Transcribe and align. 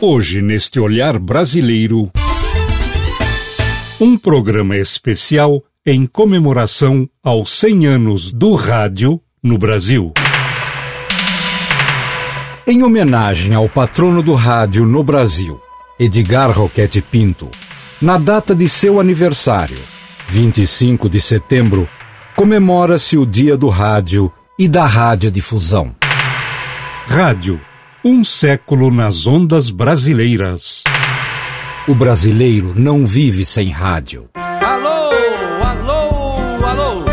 Hoje, 0.00 0.40
neste 0.40 0.78
Olhar 0.78 1.18
Brasileiro, 1.18 2.08
um 4.00 4.16
programa 4.16 4.76
especial 4.76 5.60
em 5.84 6.06
comemoração 6.06 7.08
aos 7.20 7.50
100 7.58 7.86
anos 7.86 8.30
do 8.30 8.54
rádio 8.54 9.20
no 9.42 9.58
Brasil. 9.58 10.12
Em 12.64 12.84
homenagem 12.84 13.54
ao 13.54 13.68
patrono 13.68 14.22
do 14.22 14.36
rádio 14.36 14.86
no 14.86 15.02
Brasil, 15.02 15.60
Edgar 15.98 16.52
Roquete 16.52 17.02
Pinto, 17.02 17.50
na 18.00 18.18
data 18.18 18.54
de 18.54 18.68
seu 18.68 19.00
aniversário, 19.00 19.80
25 20.28 21.10
de 21.10 21.20
setembro, 21.20 21.88
comemora-se 22.36 23.18
o 23.18 23.26
Dia 23.26 23.56
do 23.56 23.68
Rádio 23.68 24.32
e 24.56 24.68
da 24.68 24.86
Radiodifusão. 24.86 25.92
Rádio 27.08 27.60
um 28.04 28.22
século 28.22 28.90
nas 28.90 29.26
ondas 29.26 29.70
brasileiras. 29.70 30.84
O 31.86 31.94
brasileiro 31.94 32.72
não 32.76 33.06
vive 33.06 33.44
sem 33.44 33.70
rádio. 33.70 34.28
Alô, 34.34 35.10
alô, 35.64 36.66
alô! 36.66 37.04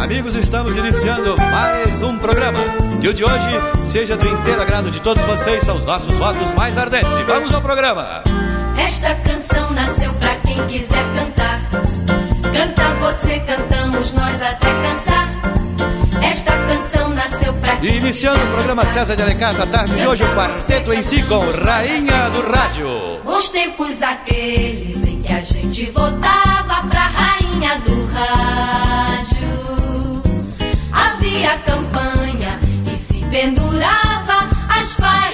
Amigos, 0.00 0.34
estamos 0.36 0.76
iniciando 0.76 1.36
mais 1.36 2.02
um 2.02 2.16
programa. 2.18 2.60
Que 3.00 3.08
o 3.08 3.14
de 3.14 3.24
hoje 3.24 3.48
seja 3.86 4.16
do 4.16 4.28
inteiro 4.28 4.62
agrado 4.62 4.90
de 4.90 5.00
todos 5.00 5.24
vocês, 5.24 5.64
são 5.64 5.76
os 5.76 5.84
nossos 5.84 6.16
votos 6.16 6.54
mais 6.54 6.78
ardentes. 6.78 7.18
E 7.18 7.22
vamos 7.24 7.52
ao 7.52 7.60
programa. 7.60 8.22
Esta 8.78 9.14
canção 9.16 9.72
nasceu 9.72 10.12
pra 10.14 10.36
quem 10.36 10.64
quiser 10.66 11.04
cantar. 11.14 11.60
Canta 12.52 12.94
você, 13.00 13.40
cantamos 13.40 14.12
nós 14.12 14.42
até 14.42 14.66
cansar. 14.66 15.28
Esta 16.22 16.52
canção 16.52 16.97
nasceu 16.97 16.97
pra 16.97 16.97
quem 16.97 16.97
Iniciando 17.82 18.42
o 18.42 18.46
programa 18.48 18.84
César 18.86 19.16
de 19.16 19.22
Alencar, 19.22 19.60
à 19.60 19.66
tarde 19.66 19.94
de 19.94 20.06
hoje, 20.06 20.24
o 20.24 20.34
quarteto 20.34 20.92
em 20.92 21.02
si 21.02 21.22
com 21.22 21.40
Rainha 21.50 22.28
do 22.30 22.42
Rádio. 22.50 22.88
Os 23.24 23.48
tempos 23.48 24.02
aqueles 24.02 25.06
em 25.06 25.22
que 25.22 25.32
a 25.32 25.40
gente 25.40 25.90
votava 25.90 26.86
pra 26.88 27.08
rainha 27.08 27.78
do 27.80 28.06
rádio. 28.06 29.48
Havia 30.92 31.58
campanha 31.58 32.58
e 32.90 32.96
se 32.96 33.24
pendurava 33.26 34.48
as 34.68 34.92
faixas 34.92 35.27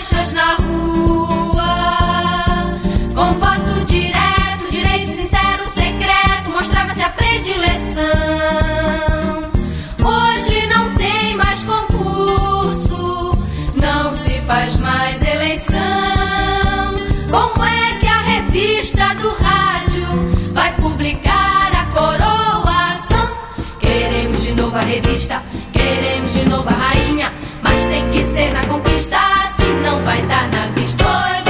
vai 21.04 21.12
publicar 21.12 21.72
a 21.74 21.86
coroação? 21.86 23.36
Queremos 23.78 24.42
de 24.42 24.54
novo 24.54 24.76
a 24.76 24.80
revista, 24.80 25.42
queremos 25.72 26.32
de 26.32 26.48
novo 26.48 26.68
a 26.68 26.72
rainha, 26.72 27.30
mas 27.62 27.86
tem 27.86 28.10
que 28.10 28.24
ser 28.24 28.52
na 28.52 28.64
conquista, 28.64 29.18
senão 29.56 30.02
vai 30.04 30.22
dar 30.22 30.48
na 30.48 30.68
vista. 30.68 31.43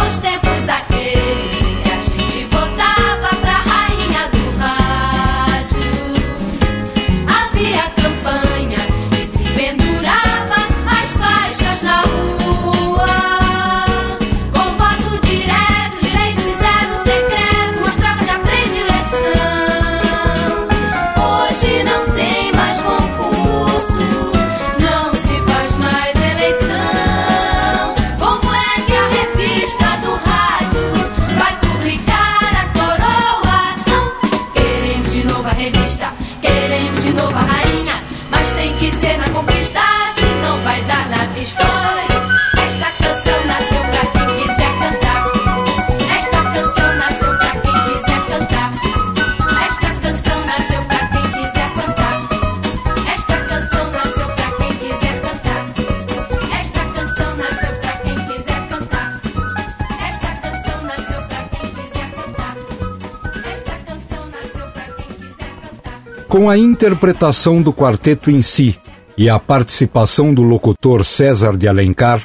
Com 66.45 66.51
a 66.51 66.59
interpretação 66.59 67.63
do 67.63 67.73
quarteto 67.73 68.31
em 68.31 68.43
si 68.43 68.77
e 69.17 69.31
a 69.31 69.39
participação 69.39 70.35
do 70.35 70.43
locutor 70.43 71.03
César 71.03 71.57
de 71.57 71.67
Alencar, 71.67 72.21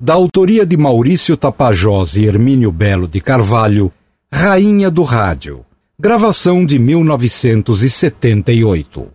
da 0.00 0.14
autoria 0.14 0.64
de 0.64 0.76
Maurício 0.76 1.36
Tapajós 1.36 2.14
e 2.14 2.24
Hermínio 2.24 2.70
Belo 2.70 3.08
de 3.08 3.20
Carvalho, 3.20 3.92
Rainha 4.32 4.92
do 4.92 5.02
Rádio, 5.02 5.66
gravação 5.98 6.64
de 6.64 6.78
1978. 6.78 9.08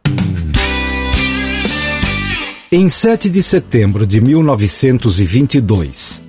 Em 2.70 2.90
7 2.90 3.30
de 3.30 3.42
setembro 3.42 4.06
de 4.06 4.20
1922, 4.20 6.22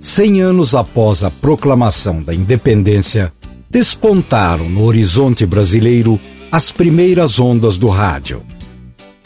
100 0.00 0.40
anos 0.40 0.74
após 0.74 1.22
a 1.22 1.30
proclamação 1.30 2.22
da 2.22 2.34
independência, 2.34 3.30
despontaram 3.68 4.70
no 4.70 4.84
horizonte 4.84 5.44
brasileiro 5.44 6.18
as 6.54 6.70
primeiras 6.70 7.40
ondas 7.40 7.76
do 7.76 7.88
rádio. 7.88 8.40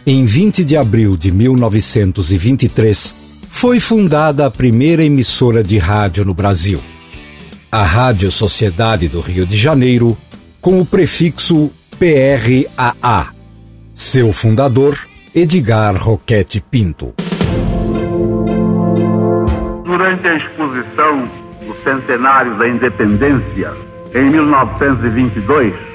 Em 0.06 0.25
20 0.25 0.65
de 0.65 0.78
abril 0.78 1.15
de 1.15 1.31
1923, 1.31 3.15
foi 3.50 3.78
fundada 3.81 4.47
a 4.47 4.50
primeira 4.50 5.05
emissora 5.05 5.62
de 5.62 5.77
rádio 5.77 6.25
no 6.25 6.33
Brasil, 6.33 6.81
a 7.71 7.84
Rádio 7.84 8.33
Sociedade 8.33 9.09
do 9.09 9.21
Rio 9.21 9.44
de 9.44 9.59
Janeiro, 9.59 10.17
com 10.59 10.81
o 10.81 10.87
prefixo 10.87 11.71
PRAA. 11.99 13.27
Seu 13.94 14.33
fundador, 14.33 14.99
Edgar 15.34 16.03
Roquete 16.03 16.62
Pinto. 16.62 17.12
Durante 19.84 20.27
a 20.27 20.34
exposição 20.34 21.31
do 21.61 21.76
centenário 21.85 22.56
da 22.56 22.67
independência, 22.67 23.75
em 24.14 24.31
1922, 24.31 25.88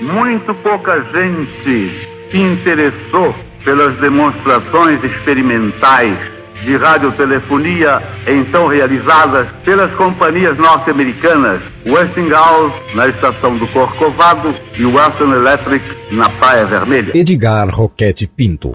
muito 0.00 0.54
pouca 0.62 1.00
gente 1.12 2.08
se 2.30 2.38
interessou 2.38 3.34
pelas 3.64 3.96
demonstrações 3.98 5.02
experimentais 5.02 6.16
de 6.64 6.76
radiotelefonia 6.76 8.02
então 8.26 8.66
realizadas 8.66 9.46
pelas 9.64 9.92
companhias 9.94 10.56
norte-americanas 10.58 11.60
Westinghouse 11.86 12.74
na 12.94 13.08
estação 13.08 13.56
do 13.56 13.66
Corcovado 13.68 14.54
e 14.76 14.84
Western 14.84 15.32
Electric 15.32 15.84
na 16.10 16.28
Praia 16.30 16.66
Vermelha. 16.66 17.12
Edgar 17.14 17.68
Roquete 17.68 18.26
Pinto. 18.26 18.72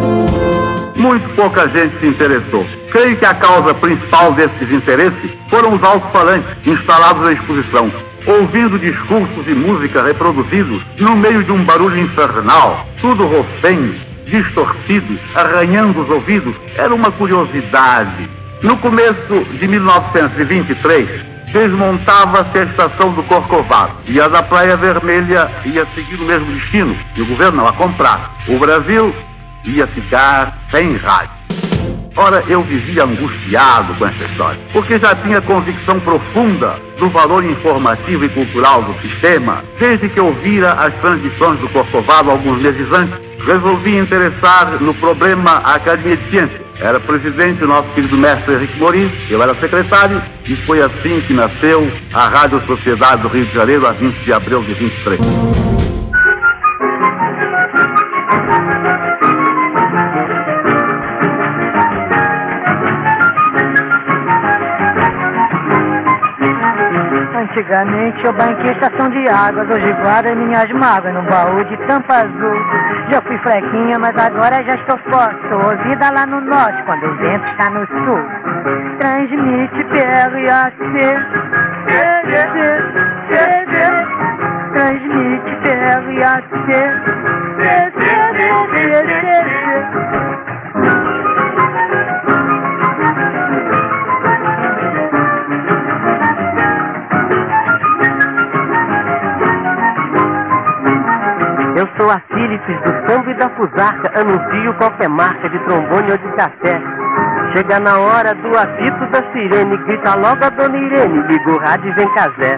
Muito 0.96 1.28
pouca 1.36 1.68
gente 1.70 2.00
se 2.00 2.06
interessou. 2.06 2.66
Creio 2.92 3.18
que 3.18 3.26
a 3.26 3.34
causa 3.34 3.74
principal 3.74 4.32
desse 4.34 4.54
desinteresse 4.60 5.38
foram 5.50 5.76
os 5.76 5.84
alto-falantes 5.84 6.50
instalados 6.66 7.24
na 7.24 7.34
exposição, 7.34 7.92
ouvindo 8.26 8.80
discursos 8.80 9.48
e 9.48 9.54
música 9.54 10.04
reproduzidos 10.04 10.84
no 10.98 11.16
meio 11.16 11.44
de 11.44 11.52
um 11.52 11.64
barulho 11.64 12.00
infernal, 12.00 12.88
tudo 13.02 13.26
rofenho, 13.26 13.96
distorcido, 14.26 15.20
arranhando 15.36 16.02
os 16.02 16.10
ouvidos. 16.10 16.56
Era 16.76 16.94
uma 16.94 17.12
curiosidade 17.12 18.30
No 18.62 18.78
começo 18.78 19.44
de 19.60 19.68
1923, 19.68 21.10
desmontava-se 21.52 22.58
a 22.58 22.64
estação 22.64 23.12
do 23.12 23.22
Corcovado 23.24 23.96
e 24.08 24.22
a 24.22 24.30
da 24.30 24.42
Praia 24.42 24.78
Vermelha 24.78 25.52
ia 25.66 25.86
seguir 25.94 26.16
o 26.16 26.26
mesmo 26.26 26.52
destino 26.54 26.96
e 27.16 27.22
o 27.22 27.26
governo 27.26 27.58
não 27.58 27.68
a 27.68 27.74
comprar. 27.74 28.34
O 28.48 28.58
Brasil 28.58 29.14
ia 29.66 29.86
ficar 29.88 30.58
sem 30.72 30.96
rádio. 30.96 31.44
Ora, 32.16 32.44
eu 32.48 32.62
vivia 32.64 33.04
angustiado 33.04 33.96
com 33.96 34.06
essa 34.06 34.24
história, 34.26 34.60
porque 34.72 35.00
já 35.00 35.16
tinha 35.16 35.42
convicção 35.42 36.00
profunda 36.00 36.80
do 37.00 37.10
valor 37.10 37.44
informativo 37.44 38.24
e 38.24 38.30
cultural 38.30 38.84
do 38.84 38.94
sistema, 39.02 39.64
desde 39.80 40.08
que 40.10 40.20
ouvira 40.20 40.74
as 40.74 40.94
transmissões 41.02 41.60
do 41.60 41.70
Corcovado 41.70 42.30
alguns 42.30 42.62
meses 42.62 42.88
antes. 42.94 43.20
Resolvi 43.46 43.98
interessar 43.98 44.80
no 44.80 44.94
problema 44.94 45.52
a 45.64 45.76
Academia 45.76 46.16
de 46.16 46.30
Ciências. 46.30 46.62
Era 46.80 47.00
presidente 47.00 47.64
o 47.64 47.68
nosso 47.68 47.90
querido 47.90 48.16
mestre 48.16 48.56
Henrique 48.56 48.80
Morim, 48.80 49.12
eu 49.30 49.42
era 49.42 49.56
secretário, 49.56 50.22
e 50.46 50.56
foi 50.68 50.82
assim 50.82 51.20
que 51.22 51.34
nasceu 51.34 51.92
a 52.14 52.28
Rádio 52.30 52.62
Sociedade 52.68 53.24
do 53.24 53.28
Rio 53.28 53.46
de 53.46 53.54
Janeiro, 53.54 53.88
a 53.88 53.92
20 53.92 54.16
de 54.24 54.32
abril 54.32 54.62
de 54.64 54.74
23. 54.76 55.93
Antigamente 67.54 68.26
eu 68.26 68.34
banquei 68.34 68.72
estação 68.72 69.10
de 69.12 69.30
águas, 69.30 69.70
hoje 69.70 69.94
guardo 70.02 70.36
minhas 70.36 70.68
mágoas 70.72 71.14
num 71.14 71.24
baú 71.26 71.64
de 71.66 71.78
tampa 71.86 72.16
azul. 72.16 72.58
Já 73.12 73.22
fui 73.22 73.38
frequinha, 73.38 74.00
mas 74.00 74.18
agora 74.18 74.56
já 74.64 74.74
estou 74.74 74.98
forte. 75.12 75.40
Sou 75.50 75.62
ouvida 75.62 76.10
lá 76.18 76.26
no 76.26 76.42
norte, 76.42 76.82
quando 76.82 77.04
o 77.04 77.16
vento 77.18 77.46
está 77.52 77.70
no 77.70 77.86
sul. 77.86 78.26
Transmite 78.98 79.84
PRAC. 79.84 80.74
Transmite 84.74 85.56
PRAC. 85.62 86.54
Eu 101.84 101.90
sou 101.98 102.10
a 102.10 102.18
Philips 102.34 102.82
do 102.84 103.12
sambo 103.12 103.30
e 103.30 103.34
da 103.34 103.50
fusarca, 103.50 104.10
anuncio 104.18 104.74
qualquer 104.76 105.10
marca 105.10 105.50
de 105.50 105.60
trombone 105.66 106.12
ou 106.12 106.18
de 106.18 106.32
café. 106.38 106.82
Chega 107.54 107.78
na 107.82 108.00
hora 108.00 108.34
do 108.36 108.58
apito 108.58 109.06
da 109.08 109.22
sirene, 109.34 109.76
grita 109.80 110.16
logo 110.16 110.46
a 110.46 110.50
dona 110.50 110.78
Irene, 110.78 111.28
liga 111.28 111.52
o 111.52 111.58
rádio 111.58 111.92
e 111.92 111.96
vem 111.96 112.08
casé. 112.14 112.58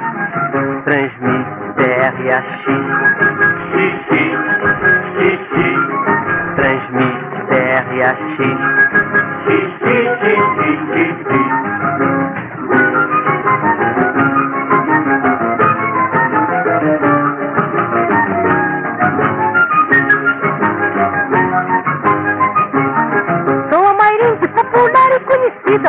Transmite 0.84 1.50
TRAX. 1.76 2.66
Xixi, 3.72 4.30
xixi. 5.18 5.74
Transmite 6.56 7.36
xixi. 8.38 8.76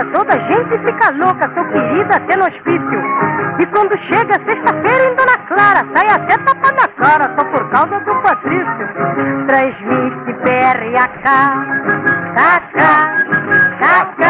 Toda 0.04 0.38
gente 0.38 0.78
fica 0.84 1.10
louca, 1.12 1.50
sou 1.54 1.64
querida 1.66 2.16
até 2.16 2.37
no 2.37 2.44
hospício. 2.44 3.00
E 3.58 3.66
quando 3.66 3.98
chega 4.00 4.34
sexta-feira 4.44 5.04
em 5.04 5.14
Dona 5.16 5.38
Clara, 5.48 5.87
sai 5.94 6.06
até 6.10 6.37
tapa 6.37 6.72
na 6.72 6.88
cara, 6.88 7.34
só 7.37 7.44
por 7.44 7.69
causa 7.70 7.98
do 8.00 8.14
Patrício. 8.22 8.88
Transmite 9.46 10.34
PRAK, 10.44 11.25
KK, 12.37 12.81
KK. 13.81 14.22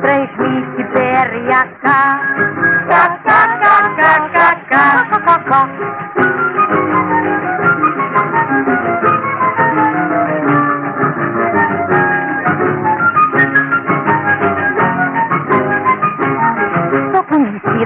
Transmite 0.00 0.84
PRAK, 0.94 1.82
KKKKK. 2.88 3.42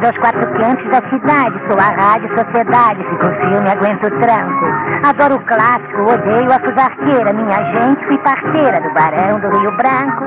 Aos 0.06 0.16
quatro 0.18 0.46
cantos 0.52 0.88
da 0.90 1.02
cidade. 1.10 1.60
Sou 1.68 1.78
a 1.78 1.90
rádio 1.90 2.28
sociedade. 2.28 3.02
For 3.20 3.34
filme, 3.40 3.68
aguento 3.68 4.04
o 4.06 4.20
tranco. 4.20 4.66
Adoro 5.04 5.36
o 5.36 5.40
clássico, 5.46 6.02
odeio 6.02 6.52
a 6.52 6.60
fusarqueira. 6.60 7.32
Minha 7.32 7.64
gente, 7.72 8.06
fui 8.06 8.18
parceira 8.18 8.80
do 8.80 8.90
Barão 8.94 9.40
do 9.40 9.48
Rio 9.58 9.76
Branco. 9.76 10.24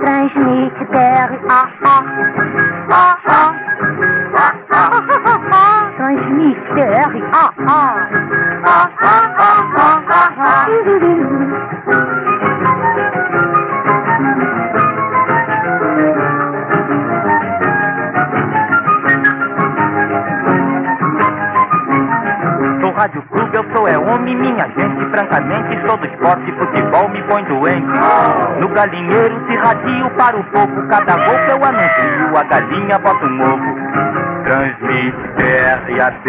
Transmite 0.00 0.84
TR. 0.86 1.30
Ah, 1.48 1.68
ah. 1.84 2.04
Ah, 2.90 3.18
ah. 3.28 3.54
Ah, 4.34 4.54
ah. 4.72 5.92
Transmite 5.96 6.60
TR. 6.74 7.12
Ah, 7.32 7.52
ah. 7.68 8.08
Ah, 8.64 8.90
ah, 9.00 9.30
ah, 9.38 9.62
ah, 9.76 10.02
ah, 10.08 10.32
ah. 10.38 11.65
Galinheiro 28.76 29.34
se 29.46 29.56
radio 29.56 30.10
para 30.10 30.36
o 30.36 30.44
povo. 30.44 30.86
Cada 30.88 31.16
gol 31.16 31.38
que 31.46 31.50
eu 31.50 31.64
anuncio, 31.64 32.36
a 32.36 32.42
galinha 32.44 32.98
bota 32.98 33.24
um 33.24 33.42
ovo. 33.42 33.74
Transmite 34.44 35.16
TRAD. 35.38 36.26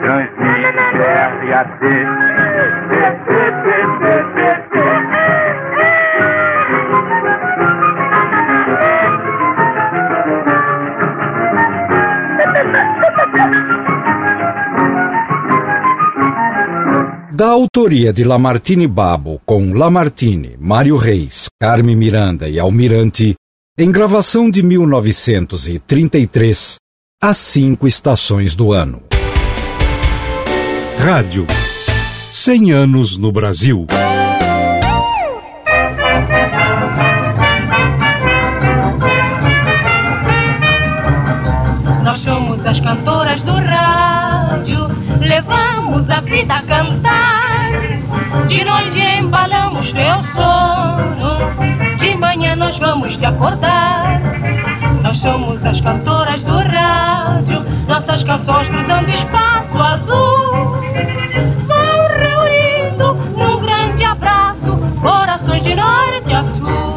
Transmite 0.00 0.56
Da 17.36 17.54
autoria 17.86 18.12
de 18.12 18.24
Lamartine 18.24 18.88
Babo 18.88 19.40
com 19.46 19.72
Lamartine, 19.72 20.56
Mário 20.58 20.96
Reis, 20.96 21.46
Carme 21.60 21.94
Miranda 21.94 22.48
e 22.48 22.58
Almirante, 22.58 23.36
em 23.78 23.92
gravação 23.92 24.50
de 24.50 24.60
1933, 24.60 26.78
As 27.22 27.36
Cinco 27.36 27.86
Estações 27.86 28.56
do 28.56 28.72
Ano. 28.72 29.04
Rádio. 30.98 31.46
100 32.32 32.72
anos 32.72 33.16
no 33.16 33.30
Brasil. 33.30 33.86
Nós 42.02 42.20
somos 42.24 42.66
as 42.66 42.80
cantoras 42.80 43.40
do 43.44 43.52
rádio, 43.52 44.88
levamos 45.20 46.10
a 46.10 46.20
vida 46.22 46.52
a 46.52 46.62
cantar. 46.64 47.75
Noite 48.64 49.00
embalamos 49.18 49.92
teu 49.92 50.22
sono, 50.34 51.96
de 51.98 52.16
manhã 52.16 52.56
nós 52.56 52.78
vamos 52.78 53.16
te 53.16 53.26
acordar. 53.26 54.20
Nós 55.02 55.18
somos 55.20 55.64
as 55.64 55.80
cantoras 55.80 56.42
do 56.42 56.56
rádio, 56.56 57.62
nossas 57.86 58.22
canções 58.24 58.68
cruzando 58.68 59.10
espaço 59.10 59.82
azul. 59.82 60.76
Vão 61.66 62.08
reunindo 62.18 63.14
num 63.36 63.60
grande 63.60 64.04
abraço, 64.04 64.76
corações 65.00 65.62
de 65.62 65.74
norte 65.74 66.34
a 66.34 66.42
sul. 66.42 66.96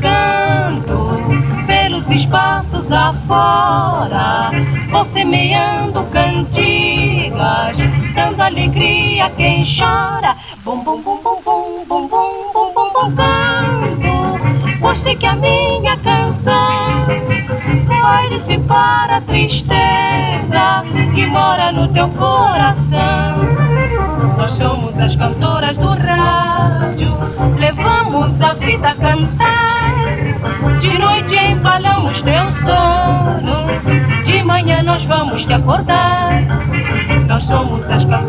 Canto 0.00 1.66
pelos 1.66 2.10
espaços 2.10 2.90
afora, 2.90 4.50
vou 4.90 5.04
semeando 5.12 6.02
cantigas, 6.04 7.76
alegria 8.82 9.30
quem 9.36 9.64
chora. 9.78 10.34
Bum 10.64 10.82
bum 10.82 11.00
bum 11.02 11.22
bum 11.22 11.40
bum 11.44 11.84
bum 11.86 12.08
bum 12.08 12.52
bum 12.52 12.74
bum 12.74 12.92
bum 12.92 13.14
canto, 13.16 14.12
que 15.16 15.26
a 15.26 15.36
minha 15.36 15.96
canção 15.98 17.06
vai 17.86 18.28
dissipar 18.30 19.08
a 19.10 19.20
tristeza 19.20 20.82
que 21.14 21.26
mora 21.26 21.70
no 21.72 21.86
teu 21.88 22.08
coração. 22.10 23.36
Nós 24.36 24.52
somos 24.56 24.98
as 24.98 25.14
cantoras 25.16 25.76
do 25.76 25.88
rádio, 25.88 27.12
Levamos 27.58 28.40
a 28.40 28.54
vida 28.54 28.88
a 28.88 28.94
cantar. 28.94 29.92
De 30.80 30.98
noite 30.98 31.36
embalamos 31.36 32.22
teu 32.22 32.50
sono. 32.64 33.66
De 34.24 34.42
manhã 34.42 34.82
nós 34.82 35.04
vamos 35.04 35.44
te 35.44 35.52
acordar. 35.52 36.42
Nós 37.28 37.44
somos 37.44 37.82
as 37.90 38.04
cantoras. 38.04 38.21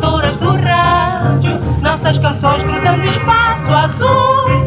Canções 2.44 2.64
cruzando 2.64 3.04
o 3.04 3.10
espaço 3.10 3.74
azul. 3.74 4.66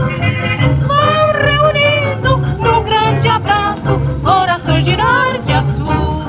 Vão 0.86 1.32
reunindo 1.44 2.36
num 2.58 2.82
grande 2.84 3.28
abraço. 3.28 4.00
Corações 4.24 4.84
de 4.86 4.96
norte 4.96 5.52
a 5.52 5.62
sul. 5.74 6.24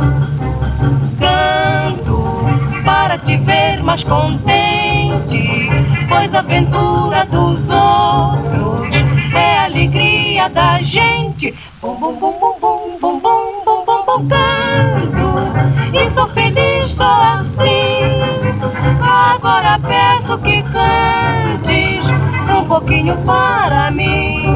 Canto 1.17 2.83
para 2.83 3.17
te 3.19 3.37
ver 3.37 3.81
mais 3.81 4.03
contente. 4.03 5.69
Pois 6.09 6.33
a 6.33 6.39
aventura 6.39 7.25
dos 7.27 7.59
outros 7.69 9.33
é 9.33 9.57
a 9.59 9.63
alegria 9.63 10.49
da 10.49 10.79
gente. 10.79 11.55
Bum, 11.81 11.95
bum, 11.95 12.13
bum, 12.13 12.33
bum, 12.41 12.59
bum, 12.59 12.97
bum, 12.99 13.19
bum, 13.21 13.63
bum, 13.63 13.85
bum, 13.85 14.05
bum, 14.05 14.27
canto. 14.27 15.95
E 15.95 16.13
sou 16.13 16.27
feliz 16.27 16.93
só 16.93 17.35
assim. 17.35 17.87
Agora 19.01 19.79
peço 19.79 20.37
que 20.39 20.61
cantes 20.63 20.97
um 21.03 21.06
pouquinho 22.79 23.17
para 23.25 23.89
mim. 23.91 24.55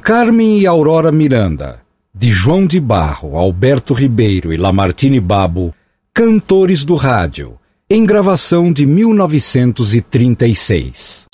Carmen 0.00 0.58
e 0.58 0.66
Aurora 0.66 1.12
Miranda, 1.12 1.82
de 2.14 2.32
João 2.32 2.66
de 2.66 2.80
Barro, 2.80 3.36
Alberto 3.36 3.92
Ribeiro 3.92 4.50
e 4.50 4.56
Lamartine 4.56 5.20
Babo, 5.20 5.74
cantores 6.14 6.84
do 6.84 6.94
rádio, 6.94 7.58
em 7.88 8.04
gravação 8.06 8.72
de 8.72 8.86
1936. 8.86 11.26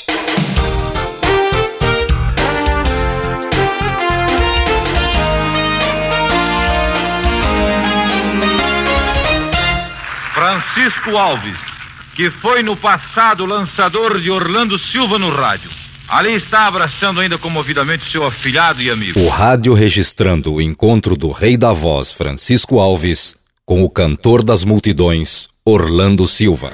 Francisco 10.34 11.16
Alves, 11.16 11.56
que 12.16 12.32
foi 12.42 12.64
no 12.64 12.76
passado 12.76 13.46
lançador 13.46 14.20
de 14.20 14.28
Orlando 14.28 14.76
Silva 14.90 15.20
no 15.20 15.30
rádio. 15.30 15.75
Ali 16.08 16.34
está 16.34 16.68
abraçando 16.68 17.20
ainda 17.20 17.36
comovidamente 17.36 18.10
seu 18.12 18.24
afilhado 18.24 18.80
e 18.80 18.90
amigo. 18.90 19.18
O 19.18 19.28
rádio 19.28 19.74
registrando 19.74 20.54
o 20.54 20.62
encontro 20.62 21.16
do 21.16 21.32
rei 21.32 21.56
da 21.56 21.72
voz, 21.72 22.12
Francisco 22.12 22.78
Alves, 22.78 23.34
com 23.64 23.82
o 23.82 23.90
cantor 23.90 24.44
das 24.44 24.64
multidões, 24.64 25.48
Orlando 25.64 26.24
Silva. 26.28 26.72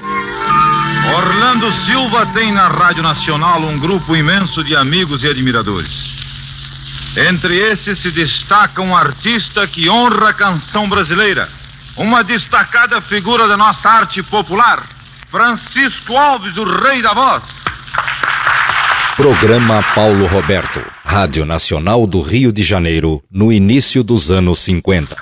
Orlando 1.15 1.73
Silva 1.85 2.27
tem 2.27 2.53
na 2.53 2.67
Rádio 2.67 3.01
Nacional 3.01 3.61
um 3.61 3.79
grupo 3.79 4.15
imenso 4.15 4.63
de 4.63 4.75
amigos 4.75 5.23
e 5.23 5.27
admiradores. 5.27 5.91
Entre 7.17 7.57
esses 7.57 7.99
se 8.03 8.11
destaca 8.11 8.81
um 8.81 8.95
artista 8.95 9.67
que 9.67 9.89
honra 9.89 10.29
a 10.29 10.33
canção 10.33 10.87
brasileira, 10.87 11.49
uma 11.97 12.23
destacada 12.23 13.01
figura 13.01 13.47
da 13.47 13.57
nossa 13.57 13.89
arte 13.89 14.21
popular, 14.23 14.87
Francisco 15.31 16.15
Alves, 16.15 16.55
o 16.55 16.63
rei 16.63 17.01
da 17.01 17.13
voz. 17.13 17.62
Programa 19.23 19.81
Paulo 19.95 20.27
Roberto, 20.27 20.83
Rádio 21.05 21.45
Nacional 21.45 22.05
do 22.05 22.19
Rio 22.19 22.51
de 22.51 22.61
Janeiro, 22.61 23.23
no 23.31 23.53
início 23.53 24.03
dos 24.03 24.29
anos 24.29 24.59
50. 24.59 25.15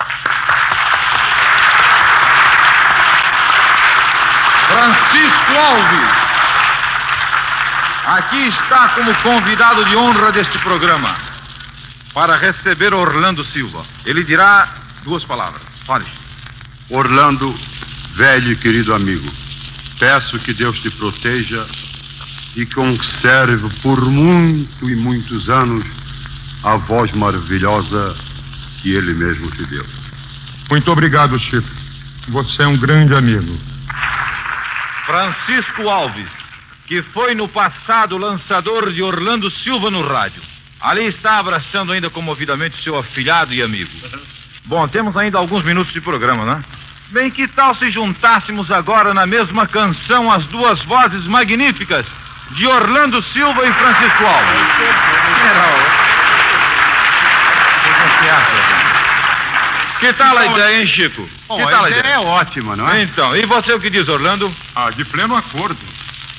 Francisco 4.66 5.52
Alves. 5.56 6.10
Aqui 8.06 8.48
está 8.48 8.88
como 8.96 9.14
convidado 9.22 9.84
de 9.84 9.94
honra 9.94 10.32
deste 10.32 10.58
programa 10.58 11.16
para 12.12 12.38
receber 12.38 12.92
Orlando 12.92 13.44
Silva. 13.52 13.84
Ele 14.04 14.24
dirá 14.24 14.68
duas 15.04 15.24
palavras. 15.26 15.62
Fale. 15.86 16.06
Orlando, 16.90 17.56
velho 18.16 18.50
e 18.50 18.56
querido 18.56 18.92
amigo, 18.94 19.30
peço 20.00 20.40
que 20.40 20.52
Deus 20.54 20.76
te 20.80 20.90
proteja 20.90 21.68
e 22.56 22.66
conserve 22.66 23.68
por 23.80 24.00
muito 24.04 24.90
e 24.90 24.94
muitos 24.94 25.48
anos 25.48 25.84
a 26.62 26.76
voz 26.76 27.10
maravilhosa 27.12 28.14
que 28.80 28.94
ele 28.94 29.14
mesmo 29.14 29.50
te 29.50 29.64
deu. 29.66 29.84
Muito 30.70 30.90
obrigado, 30.90 31.38
Chico. 31.38 31.68
Você 32.28 32.62
é 32.62 32.66
um 32.66 32.78
grande 32.78 33.14
amigo. 33.14 33.58
Francisco 35.06 35.88
Alves, 35.88 36.28
que 36.86 37.02
foi 37.14 37.34
no 37.34 37.48
passado 37.48 38.16
lançador 38.16 38.92
de 38.92 39.02
Orlando 39.02 39.50
Silva 39.50 39.90
no 39.90 40.06
rádio. 40.06 40.42
Ali 40.80 41.06
está 41.06 41.38
abraçando 41.38 41.92
ainda 41.92 42.10
comovidamente 42.10 42.82
seu 42.82 42.98
afilhado 42.98 43.54
e 43.54 43.62
amigo. 43.62 43.90
Bom, 44.64 44.86
temos 44.88 45.16
ainda 45.16 45.38
alguns 45.38 45.64
minutos 45.64 45.92
de 45.92 46.00
programa, 46.00 46.44
né? 46.44 46.64
Bem, 47.10 47.30
que 47.30 47.46
tal 47.48 47.74
se 47.76 47.90
juntássemos 47.90 48.70
agora 48.70 49.12
na 49.12 49.26
mesma 49.26 49.66
canção 49.66 50.30
as 50.30 50.46
duas 50.46 50.82
vozes 50.84 51.24
magníficas 51.24 52.06
de 52.54 52.66
Orlando 52.66 53.22
Silva 53.32 53.66
e 53.66 53.72
Francisco 53.72 54.24
Alves? 54.24 54.68
General, 55.36 55.78
o 57.76 57.82
que 57.82 57.90
você 57.90 58.28
acha? 58.28 58.82
Que 60.00 60.12
tal 60.14 60.36
a 60.36 60.46
ideia, 60.46 60.80
hein, 60.80 60.86
Chico? 60.88 61.28
Bom, 61.46 61.56
que 61.56 61.62
a 61.62 61.66
tal 61.68 61.88
ideia 61.88 62.14
é 62.14 62.18
ótima, 62.18 62.74
não 62.74 62.90
é? 62.90 63.02
Então, 63.02 63.36
e 63.36 63.46
você 63.46 63.72
o 63.72 63.80
que 63.80 63.88
diz, 63.88 64.08
Orlando? 64.08 64.52
Ah, 64.74 64.90
de 64.90 65.04
pleno 65.04 65.36
acordo. 65.36 65.78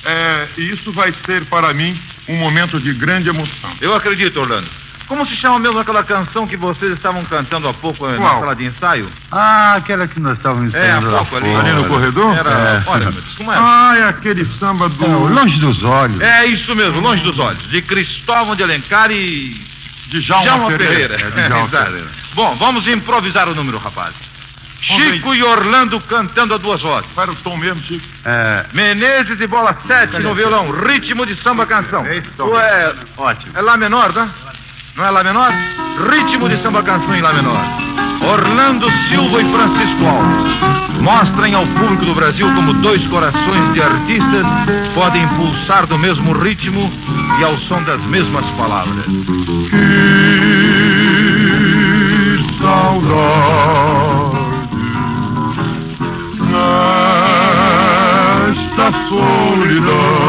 É, 0.04 0.48
e 0.58 0.72
isso 0.72 0.92
vai 0.92 1.14
ser 1.24 1.46
para 1.46 1.72
mim 1.72 1.98
um 2.28 2.36
momento 2.36 2.78
de 2.78 2.92
grande 2.92 3.30
emoção. 3.30 3.74
Eu 3.80 3.94
acredito, 3.94 4.38
Orlando. 4.38 4.68
Como 5.06 5.26
se 5.26 5.36
chama 5.36 5.58
mesmo 5.58 5.78
aquela 5.78 6.02
canção 6.02 6.46
que 6.46 6.56
vocês 6.56 6.92
estavam 6.94 7.24
cantando 7.26 7.68
há 7.68 7.74
pouco 7.74 8.06
eh, 8.08 8.12
na 8.12 8.18
Qual? 8.18 8.40
sala 8.40 8.56
de 8.56 8.64
ensaio? 8.64 9.10
Ah, 9.30 9.74
aquela 9.76 10.08
que 10.08 10.18
nós 10.18 10.36
estávamos 10.38 10.72
É, 10.72 10.78
há 10.78 10.98
ensaiando 10.98 11.10
pouco 11.18 11.36
ali. 11.36 11.54
Ali 11.54 11.72
no 11.72 11.84
corredor? 11.88 12.34
Era, 12.36 12.50
É. 12.50 12.82
olha, 12.86 13.12
como 13.36 13.52
é? 13.52 13.56
Ah, 13.58 13.94
é 13.98 14.02
aquele 14.08 14.46
samba 14.58 14.88
do. 14.88 15.04
É, 15.04 15.08
longe 15.08 15.58
dos 15.60 15.82
olhos. 15.82 16.20
É 16.20 16.46
isso 16.46 16.74
mesmo, 16.74 17.00
longe 17.00 17.22
dos 17.22 17.38
olhos. 17.38 17.62
De 17.70 17.82
Cristóvão 17.82 18.56
de 18.56 18.62
Alencar 18.62 19.10
e. 19.10 19.50
De 20.08 20.20
Djalma 20.22 20.68
Pereira. 20.68 21.16
Pereira. 21.16 21.40
É, 21.40 21.48
Djalma. 21.48 21.68
Pereira. 21.68 22.10
Bom, 22.34 22.56
vamos 22.56 22.86
improvisar 22.88 23.48
o 23.48 23.54
número, 23.54 23.78
rapaz. 23.78 24.14
Chico 24.80 25.34
e 25.34 25.42
Orlando 25.42 25.98
cantando 26.02 26.52
a 26.52 26.58
duas 26.58 26.80
vozes. 26.82 27.08
Para 27.14 27.30
o 27.32 27.36
tom 27.36 27.56
mesmo, 27.56 27.82
Chico. 27.84 28.04
É, 28.24 28.66
Menezes 28.74 29.40
e 29.40 29.46
bola 29.46 29.74
sete 29.86 30.18
no 30.18 30.34
violão, 30.34 30.70
ritmo 30.70 31.24
de 31.24 31.34
samba 31.42 31.64
canção. 31.66 32.04
É 32.04 32.18
isso, 32.18 32.30
tom. 32.36 32.48
Ué, 32.50 32.94
ótimo. 33.16 33.52
é 33.56 33.60
Lá 33.62 33.76
menor, 33.78 34.12
né? 34.12 34.28
Não 34.96 35.04
é 35.04 35.10
Lá 35.10 35.24
menor? 35.24 35.52
Ritmo 36.10 36.48
de 36.48 36.62
samba 36.62 36.82
canção 36.82 37.14
em 37.14 37.20
Lá 37.20 37.32
menor. 37.32 37.60
Orlando 38.22 38.88
Silva 39.08 39.42
e 39.42 39.52
Francisco 39.52 40.06
Alves 40.06 40.54
mostrem 41.00 41.54
ao 41.54 41.66
público 41.66 42.04
do 42.06 42.14
Brasil 42.14 42.46
como 42.54 42.72
dois 42.74 43.04
corações 43.08 43.74
de 43.74 43.82
artistas 43.82 44.46
podem 44.94 45.26
pulsar 45.28 45.86
do 45.86 45.98
mesmo 45.98 46.32
ritmo 46.32 46.90
e 47.38 47.44
ao 47.44 47.58
som 47.62 47.82
das 47.82 48.00
mesmas 48.06 48.46
palavras. 48.52 49.04
Que 49.70 49.78
saudade 52.62 54.04
nesta 58.44 58.92
solidão. 59.08 60.23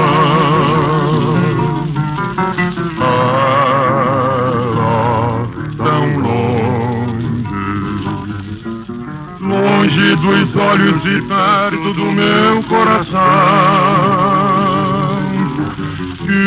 Dos 10.25 10.55
olhos 10.55 11.05
e 11.05 11.21
perto 11.21 11.93
do 11.93 12.11
meu 12.11 12.63
coração. 12.63 13.19
Que 16.25 16.41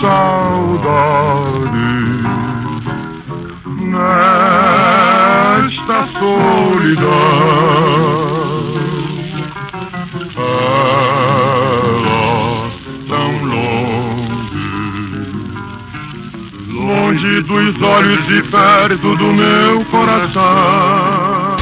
saudade 0.00 1.70
nesta 3.78 4.88
solidão. 6.18 7.95
Dos 17.46 17.80
olhos 17.80 18.28
e 18.28 18.42
perto 18.50 19.16
do 19.16 19.32
meu 19.32 19.84
coração. 19.84 21.54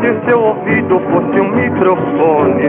Se 0.00 0.28
seu 0.28 0.40
ouvido 0.40 1.00
fosse 1.10 1.40
um 1.40 1.50
microfone 1.52 2.66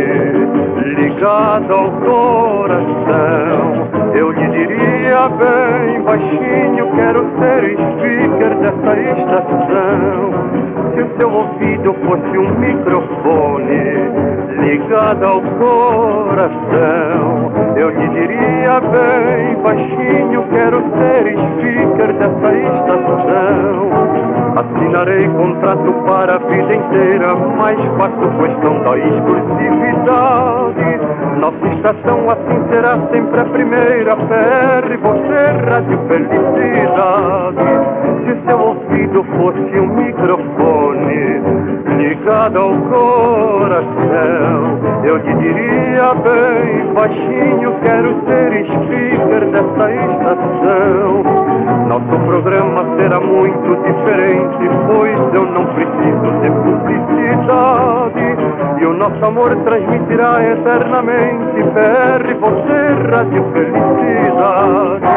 ligado 0.96 1.74
ao 1.74 1.92
coração, 1.92 3.88
eu 4.14 4.32
lhe 4.32 4.48
diria 4.50 5.28
bem 5.30 6.02
baixinho: 6.04 6.92
quero 6.96 7.26
ser 7.40 7.76
speaker 7.96 8.56
dessa 8.60 9.00
estação. 9.00 10.47
Se 10.98 11.04
o 11.04 11.10
seu 11.20 11.32
ouvido 11.32 11.94
fosse 11.94 12.38
um 12.39 12.50
microfone 12.58 14.10
ligado 14.62 15.25
ao 15.25 15.44
coração, 15.44 17.51
eu 17.75 17.92
lhe 17.92 18.08
diria 18.08 18.80
bem 18.80 19.56
baixinho: 19.62 20.44
quero 20.50 20.82
ser 20.98 21.38
speaker 21.38 22.13
dessa 22.13 22.58
estação. 22.58 24.16
Assinarei 24.58 25.30
contrato 25.30 25.94
para 26.08 26.34
a 26.34 26.40
vida 26.40 26.74
inteira, 26.74 27.36
mas 27.36 27.78
faço 27.96 28.28
questão 28.40 28.82
da 28.82 28.98
exclusividade. 28.98 30.98
Nossa 31.40 31.68
estação 31.76 32.28
assim 32.28 32.68
será 32.72 32.98
sempre 33.12 33.40
a 33.40 33.46
primeira. 33.46 34.16
PR, 34.16 34.98
você, 35.00 35.52
Rádio 35.70 36.00
Felicidade. 36.08 37.70
Se 38.26 38.34
seu 38.48 38.60
ouvido 38.60 39.24
fosse 39.38 39.80
um 39.80 39.90
microfone 39.96 41.40
ligado 41.98 42.58
ao 42.58 42.74
coração, 42.89 43.88
eu 45.04 45.18
lhe 45.18 45.34
diria 45.36 46.13
bem 46.13 46.94
baixinho: 46.94 47.74
quero 47.82 48.16
ser 48.25 48.66
speaker 48.66 49.46
dessa 49.51 49.92
estação. 49.92 51.24
Nosso 51.88 52.20
programa 52.25 52.86
será 52.98 53.20
muito 53.20 53.75
diferente, 53.84 54.70
pois 54.88 55.18
eu 55.34 55.46
não 55.46 55.66
preciso 55.68 56.32
de 56.42 56.51
publicidade. 56.51 58.27
E 58.80 58.86
o 58.86 58.94
nosso 58.94 59.25
amor 59.25 59.56
transmitirá 59.63 60.44
eternamente. 60.44 61.63
PR, 61.74 62.36
você, 62.39 62.94
Rádio 63.12 63.44
Felicidade. 63.54 65.08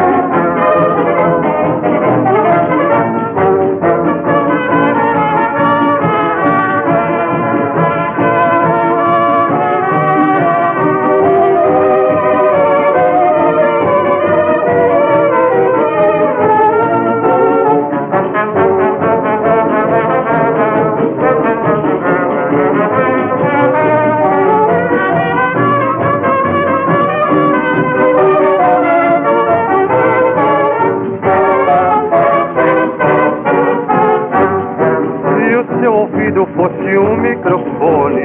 Fosse 36.91 36.97
um 36.97 37.15
microfone 37.17 38.21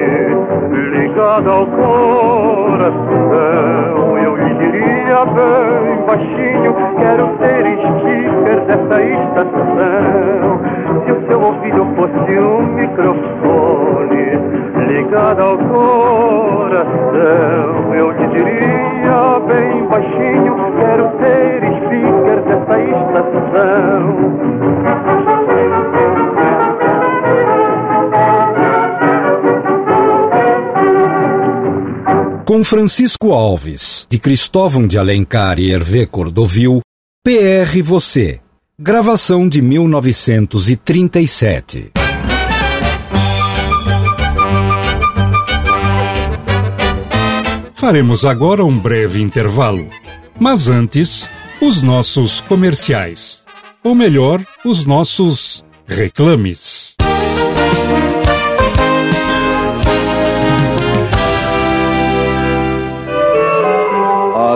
ligado 0.93 1.51
ao 1.51 1.67
coração, 1.67 2.97
eu 4.19 4.37
lhe 4.37 4.55
diria 4.55 5.25
bem 5.27 6.05
baixinho: 6.07 6.75
quero 6.99 7.29
ser 7.39 7.65
speaker 7.79 8.61
dessa 8.67 9.03
estação. 9.03 10.61
Se 11.05 11.13
o 11.13 11.27
seu 11.29 11.41
ouvido 11.41 11.87
fosse 11.97 12.39
um 12.39 12.63
microfone 12.75 14.25
ligado 14.89 15.41
ao 15.43 15.59
coração, 15.59 16.95
eu 17.95 18.11
lhe 18.13 18.27
diria 18.29 19.41
bem 19.47 19.87
baixinho: 19.87 20.57
quero 20.81 21.11
ser 21.19 21.63
speaker 21.85 22.41
dessa 22.43 22.77
estação. 22.81 24.07
Com 32.57 32.65
Francisco 32.65 33.35
Alves, 33.35 34.07
de 34.09 34.19
Cristóvão 34.19 34.87
de 34.87 34.97
Alencar 34.97 35.61
e 35.61 35.71
Hervé 35.71 36.07
Cordovil, 36.07 36.81
PR 37.23 37.83
Você. 37.85 38.41
Gravação 38.81 39.47
de 39.47 39.61
1937. 39.61 41.93
Faremos 47.75 48.25
agora 48.25 48.65
um 48.65 48.79
breve 48.79 49.21
intervalo. 49.21 49.87
Mas 50.41 50.67
antes, 50.67 51.29
os 51.61 51.83
nossos 51.83 52.41
comerciais. 52.41 53.45
Ou 53.85 53.95
melhor, 53.95 54.43
os 54.65 54.87
nossos 54.87 55.63
reclames. 55.87 56.97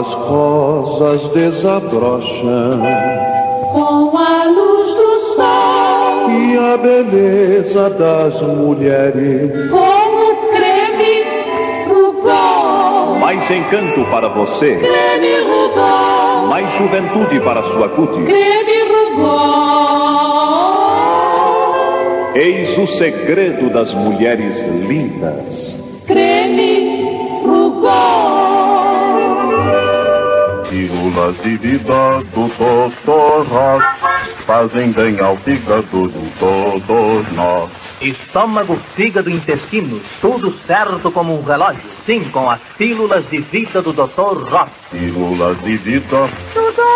As 0.01 0.13
rosas 0.15 1.21
desabrocham 1.35 2.81
com 3.71 4.17
a 4.17 4.45
luz 4.45 4.95
do 4.95 5.21
sol 5.35 6.31
e 6.31 6.57
a 6.57 6.77
beleza 6.79 7.91
das 7.91 8.41
mulheres. 8.41 9.71
como 9.71 10.37
creme 10.53 11.25
rugol. 11.87 13.17
Mais 13.21 13.51
encanto 13.51 14.03
para 14.11 14.29
você, 14.29 14.77
Creme 14.79 15.41
rugol, 15.41 16.47
mais 16.49 16.71
juventude 16.79 17.39
para 17.41 17.63
sua 17.65 17.91
cutis. 17.91 18.25
creme 18.25 18.85
rugol. 18.89 19.51
Eis 22.35 22.79
o 22.79 22.87
segredo 22.87 23.69
das 23.69 23.93
mulheres 23.93 24.67
lindas. 24.67 25.90
Pílulas 31.11 31.43
de 31.43 31.57
vida 31.57 32.21
do 32.33 32.49
Totorras 32.51 33.83
fazem 34.47 34.93
bem 34.93 35.19
ao 35.19 35.37
fígado 35.39 36.09
de 36.09 36.31
todos 36.39 37.33
nós. 37.33 37.71
Estômago, 38.01 38.77
fígado 38.77 39.29
intestinos, 39.29 40.03
tudo 40.21 40.53
certo 40.65 41.11
como 41.11 41.37
um 41.37 41.43
relógio. 41.43 41.83
Sim, 42.07 42.23
com 42.31 42.49
as 42.49 42.61
pílulas 42.79 43.29
de 43.29 43.39
vida 43.39 43.83
do 43.83 43.93
Dr. 43.93 44.49
Ross. 44.49 44.71
Pílulas 44.93 45.61
de 45.63 45.77
vida 45.79 46.29
Tudo 46.55 46.91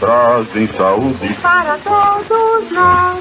trazem 0.00 0.66
saúde 0.66 1.34
para 1.34 1.76
todos 1.84 2.72
nós. 2.72 3.20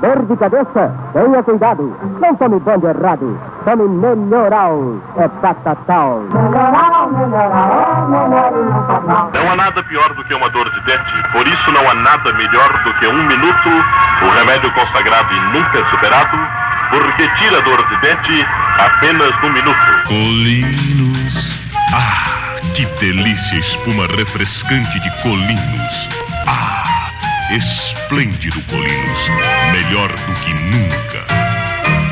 Dor 0.00 0.26
de 0.26 0.36
cabeça? 0.36 0.94
Tenha 1.12 1.42
cuidado. 1.42 1.96
Não 2.20 2.34
tome 2.36 2.60
bando 2.60 2.88
errado. 2.88 3.38
Tome 3.64 3.88
melhoral. 3.88 4.96
É 5.16 5.28
patatal. 5.28 6.22
Melhorar, 6.32 7.08
melhorar, 7.08 8.08
melhor 8.08 8.52
e 8.52 9.44
não 9.44 9.52
há 9.52 9.56
nada 9.56 9.82
pior 9.84 10.14
do 10.14 10.24
que 10.24 10.34
uma 10.34 10.48
dor 10.50 10.70
de 10.70 10.80
dente. 10.82 11.28
Por 11.32 11.46
isso 11.46 11.72
não 11.72 11.90
há 11.90 11.94
nada 11.94 12.32
melhor 12.32 12.82
do 12.84 12.94
que 12.94 13.06
um 13.06 13.26
minuto, 13.26 13.68
o 14.22 14.30
remédio 14.30 14.72
consagrado 14.72 15.32
e 15.32 15.40
nunca 15.52 15.84
superado, 15.90 16.36
porque 16.90 17.28
tira 17.36 17.58
a 17.58 17.60
dor 17.60 17.86
de 17.88 17.96
dente 18.00 18.46
apenas 18.78 19.30
num 19.42 19.52
minuto. 19.52 19.78
Colinos. 20.06 21.60
Ah, 21.92 22.56
que 22.74 22.86
delícia 23.00 23.56
espuma 23.56 24.06
refrescante 24.06 25.00
de 25.00 25.10
colinos. 25.22 26.08
Ah, 26.46 27.10
Esplêndido 27.50 28.60
Colinos, 28.68 29.30
melhor 29.72 30.08
do 30.08 30.34
que 30.40 30.54
nunca. 30.54 31.24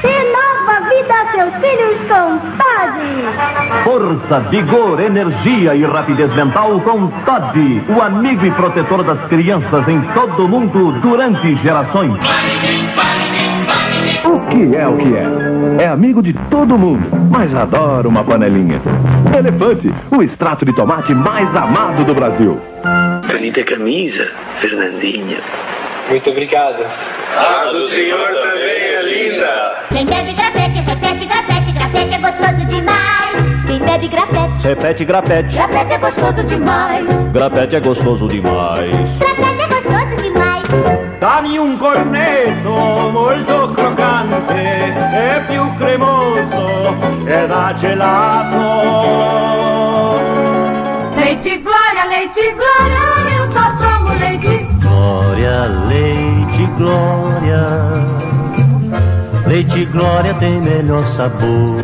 E 0.05 0.33
nova 0.33 0.89
vida 0.89 1.15
a 1.15 1.33
seus 1.33 1.55
filhos 1.57 1.99
com 2.09 2.39
Todd. 2.57 3.85
Força, 3.85 4.41
vigor, 4.49 5.01
energia 5.01 5.75
e 5.75 5.85
rapidez 5.85 6.35
mental 6.35 6.81
com 6.81 7.09
Todd, 7.25 7.85
o 7.89 8.01
amigo 8.01 8.47
e 8.47 8.51
protetor 8.53 9.03
das 9.03 9.23
crianças 9.27 9.87
em 9.89 10.01
todo 10.15 10.47
o 10.47 10.49
mundo 10.49 10.93
durante 11.01 11.55
gerações. 11.63 12.19
O 14.25 14.41
que 14.49 14.77
é 14.77 14.87
o 14.87 14.97
que 14.97 15.15
é? 15.15 15.85
É 15.85 15.89
amigo 15.89 16.23
de 16.23 16.33
todo 16.33 16.79
mundo, 16.79 17.07
mas 17.31 17.55
adora 17.55 18.09
uma 18.09 18.25
panelinha. 18.25 18.81
Elefante, 19.37 19.93
o 20.11 20.23
extrato 20.23 20.65
de 20.65 20.73
tomate 20.73 21.15
mais 21.15 21.55
amado 21.55 22.05
do 22.05 22.15
Brasil. 22.15 22.59
Bonita 23.33 23.65
camisa, 23.65 24.31
Fernandinho. 24.61 25.39
Muito 26.11 26.29
obrigado. 26.31 26.85
A 27.37 27.65
do 27.73 27.89
senhor 27.89 28.29
também 28.29 28.83
é 28.83 29.03
linda. 29.03 29.85
Quem 29.89 30.05
bebe 30.05 30.35
grapete, 30.35 30.81
repete 30.81 31.25
grapete, 31.25 31.73
grapete 31.73 32.15
é 32.15 32.19
gostoso 32.19 32.67
demais. 32.67 33.33
Quem 33.67 33.79
bebe 33.81 34.09
grapete, 34.09 34.67
Repete, 34.69 35.05
grapete. 35.07 35.55
grapete 35.57 35.93
é 35.95 35.99
gostoso 35.99 36.45
demais. 36.45 37.07
Grapete 37.33 37.77
é 37.77 37.81
gostoso 37.81 38.29
demais. 38.29 39.19
Grapete 39.19 39.63
é 39.63 39.69
gostoso 39.69 40.17
demais. 40.23 40.69
Dammi 41.19 41.59
un 41.59 41.77
cornetto 41.79 42.71
molto 42.71 43.73
croccante 43.73 44.55
e 44.55 45.41
più 45.49 45.75
cremoso 45.79 47.27
e 47.27 47.47
da 47.47 47.73
gelato. 47.81 49.72
Leite 51.23 51.59
Glória, 51.59 52.05
leite 52.07 52.53
Glória, 52.57 53.37
eu 53.39 53.47
só 53.53 53.63
tomo 53.77 54.13
leite. 54.19 54.67
Glória, 54.83 55.67
leite, 55.89 56.67
glória. 56.77 57.65
Leite, 59.47 59.85
glória 59.85 60.35
tem 60.35 60.61
melhor 60.61 61.01
sabor. 61.05 61.81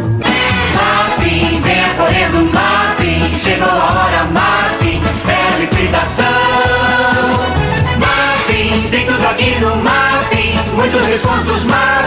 Martin, 0.74 1.60
venha 1.62 1.94
correndo, 1.94 2.52
Martin. 2.52 3.38
Chegou 3.38 3.68
a 3.68 3.74
hora, 3.74 4.24
Martin. 4.32 5.00
É 5.28 5.60
liquidação. 5.60 6.26
Martin, 8.00 8.88
tem 8.90 9.06
tudo 9.06 9.24
aqui 9.24 9.56
no 9.60 9.76
Martin. 9.76 10.58
Muitos 10.74 11.06
descontos, 11.06 11.64
Martin. 11.64 11.97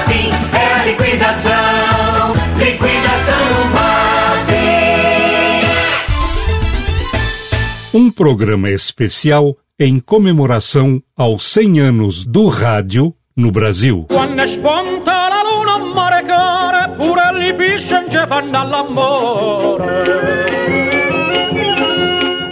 Programa 8.21 8.69
especial 8.69 9.57
em 9.79 9.99
comemoração 9.99 11.01
aos 11.17 11.43
100 11.53 11.79
anos 11.79 12.23
do 12.23 12.47
rádio 12.49 13.15
no 13.35 13.51
Brasil. 13.51 14.05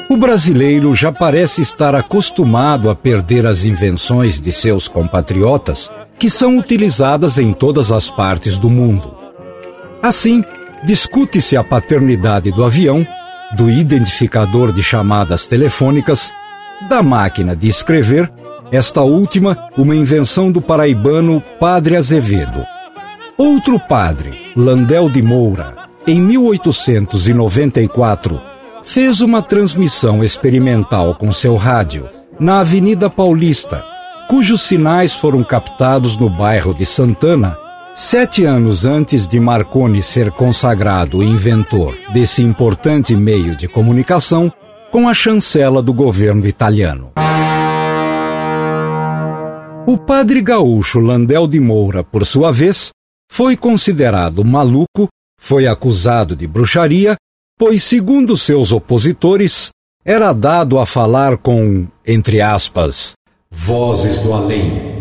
O 0.10 0.17
brasileiro 0.17 0.95
já 0.95 1.12
parece 1.12 1.62
estar 1.62 1.93
acostumado 1.93 2.89
a 2.89 2.95
perder 2.95 3.45
as 3.45 3.63
invenções 3.63 4.41
de 4.41 4.51
seus 4.51 4.88
compatriotas, 4.88 5.91
que 6.17 6.32
são 6.32 6.58
utilizadas 6.58 7.38
em 7.38 7.53
todas 7.53 7.91
as 7.91 8.10
partes 8.10 8.58
do 8.58 8.71
mundo. 8.71 9.15
Assim, 10.01 10.43
discute-se 10.84 11.55
a 11.55 11.63
paternidade 11.63 12.51
do 12.51 12.65
avião, 12.65 13.05
do 13.56 13.70
identificador 13.70 14.72
de 14.72 14.82
chamadas 14.84 15.48
telefônicas, 15.48 16.32
da 16.88 17.04
máquina 17.04 17.54
de 17.56 17.68
escrever, 17.68 18.32
esta 18.72 19.02
última 19.02 19.58
uma 19.78 19.96
invenção 19.96 20.52
do 20.52 20.62
paraibano 20.62 21.42
Padre 21.60 21.96
Azevedo. 21.96 22.64
Outro 23.38 23.80
padre, 23.80 24.52
Landel 24.56 25.10
de 25.10 25.22
Moura, 25.22 25.76
em 26.06 26.22
1894, 26.22 28.42
fez 28.84 29.22
uma 29.22 29.42
transmissão 29.42 30.24
experimental 30.24 31.16
com 31.16 31.32
seu 31.32 31.56
rádio 31.56 32.08
na 32.40 32.60
Avenida 32.60 33.10
Paulista, 33.10 33.84
cujos 34.30 34.62
sinais 34.62 35.16
foram 35.16 35.44
captados 35.44 36.16
no 36.18 36.30
bairro 36.30 36.74
de 36.74 36.86
Santana, 36.86 37.58
sete 38.02 38.46
anos 38.46 38.86
antes 38.86 39.28
de 39.28 39.42
Marconi 39.42 40.02
ser 40.02 40.32
consagrado 40.32 41.22
inventor 41.22 41.98
desse 42.14 42.42
importante 42.42 43.14
meio 43.14 43.58
de 43.58 43.68
comunicação 43.68 44.50
com 44.90 45.10
a 45.10 45.14
chancela 45.14 45.82
do 45.82 45.94
governo 45.94 46.48
italiano. 46.48 47.12
O 49.86 49.98
padre 49.98 50.42
gaúcho 50.42 50.98
Landel 51.00 51.46
de 51.46 51.60
Moura, 51.60 52.02
por 52.02 52.26
sua 52.26 52.54
vez, 52.54 52.92
foi 53.30 53.58
considerado 53.58 54.46
maluco, 54.46 55.10
foi 55.38 55.68
acusado 55.68 56.38
de 56.38 56.48
bruxaria, 56.48 57.18
pois, 57.58 57.84
segundo 57.84 58.38
seus 58.38 58.72
opositores, 58.72 59.72
era 60.06 60.32
dado 60.32 60.80
a 60.80 60.86
falar 60.86 61.38
com, 61.38 61.86
entre 62.08 62.40
aspas, 62.40 63.12
vozes 63.52 64.20
do 64.20 64.34
além. 64.34 65.00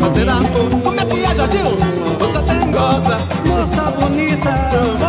Fazer 0.00 0.28
amor. 0.28 0.70
Como 0.82 1.00
é 1.00 1.04
que 1.04 1.24
é, 1.24 1.34
Jorginho? 1.34 1.76
Moça 2.18 2.42
tem 2.42 2.70
goza. 2.70 3.18
Moça 3.46 3.82
bonita. 3.92 5.05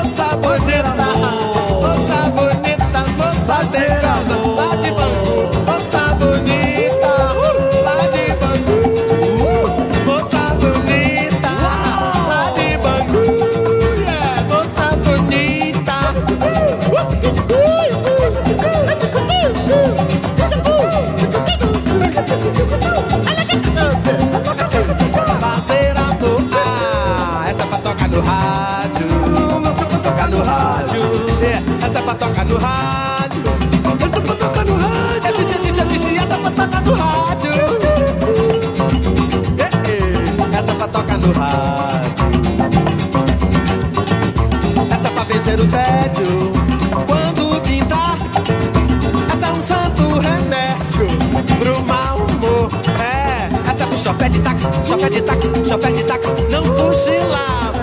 chofé 54.07 54.29
de 54.29 54.39
táxi, 54.39 54.67
chofé 54.87 55.09
de 55.09 55.19
táxi, 55.19 55.51
chofé 55.67 55.91
de 55.91 56.03
táxi, 56.03 56.33
não 56.49 56.63
cochila. 56.63 57.76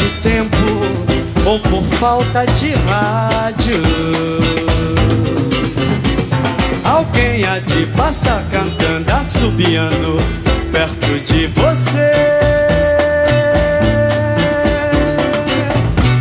de 0.00 0.08
tempo 0.22 0.56
ou 1.44 1.60
por 1.60 1.82
falta 1.98 2.46
de 2.46 2.70
rádio. 2.88 3.82
Alguém 6.84 7.44
há 7.44 7.58
de 7.58 7.84
passar 7.96 8.42
cantando, 8.50 9.12
assobiando 9.12 10.16
perto 10.72 11.20
de 11.20 11.48
você. 11.48 12.12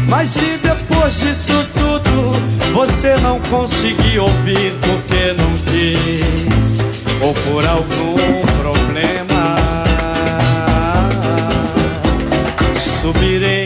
Mas 0.10 0.32
se 0.32 0.60
depois 0.62 1.20
disso 1.20 1.65
tudo 1.74 2.34
você 2.74 3.15
não 3.22 3.39
conseguir 3.50 4.20
ouvir 4.20 4.74
porque 4.82 5.34
não 5.38 5.54
quis, 5.70 6.80
ou 7.22 7.34
por 7.34 7.65
algum 7.65 8.42
problema, 8.62 9.56
subirei 12.78 13.59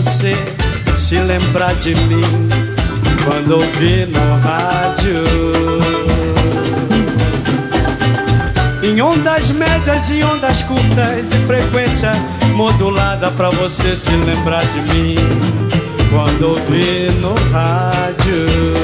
você 0.00 0.32
se 0.96 1.18
lembrar 1.18 1.74
de 1.74 1.94
mim 1.94 2.48
quando 3.22 3.56
ouvir 3.56 4.08
no 4.08 4.38
rádio. 4.40 5.24
Em 8.82 8.98
ondas 9.02 9.50
médias 9.50 10.10
e 10.10 10.24
ondas 10.24 10.62
curtas 10.62 11.34
e 11.34 11.38
frequência 11.46 12.12
modulada 12.54 13.30
para 13.32 13.50
você 13.50 13.94
se 13.94 14.10
lembrar 14.10 14.64
de 14.68 14.80
mim 14.80 15.16
quando 16.10 16.48
ouvir 16.48 17.12
no 17.20 17.34
rádio. 17.52 18.79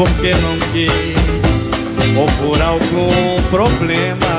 Porque 0.00 0.32
não 0.36 0.58
quis, 0.72 1.70
ou 2.16 2.26
por 2.42 2.62
algum 2.62 3.42
problema, 3.50 4.29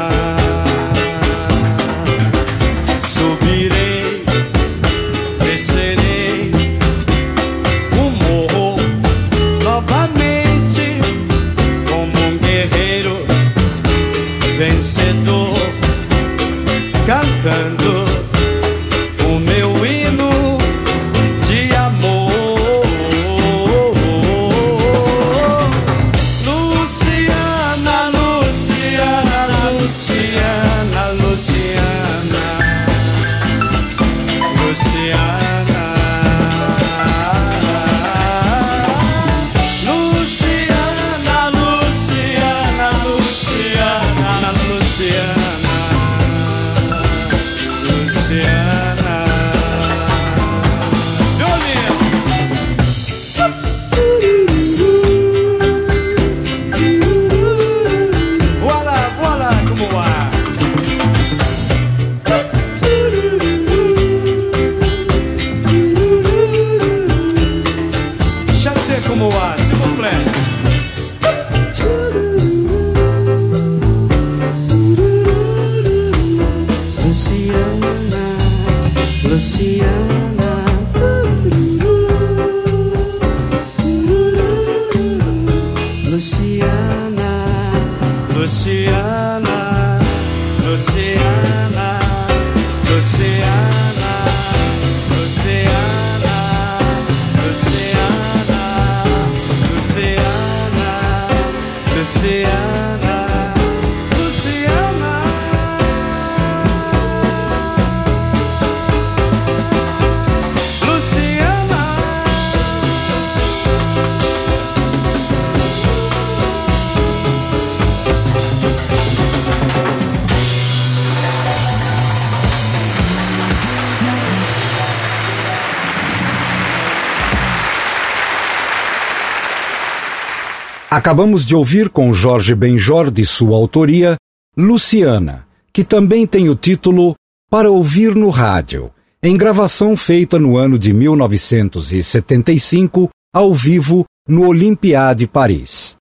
Acabamos 131.12 131.46
de 131.46 131.54
ouvir 131.54 131.90
com 131.90 132.14
Jorge 132.14 132.56
Benjor, 132.56 133.12
de 133.12 133.26
sua 133.26 133.58
autoria, 133.58 134.16
Luciana, 134.56 135.46
que 135.74 135.84
também 135.84 136.26
tem 136.26 136.48
o 136.48 136.56
título 136.56 137.16
Para 137.50 137.70
Ouvir 137.70 138.16
no 138.16 138.30
Rádio, 138.30 138.90
em 139.22 139.36
gravação 139.36 139.98
feita 139.98 140.40
no 140.40 140.56
ano 140.56 140.80
de 140.80 140.94
1975, 140.94 143.10
ao 143.34 143.54
vivo, 143.54 144.06
no 144.26 144.48
Olympia 144.48 145.14
de 145.14 145.28
Paris. 145.28 145.98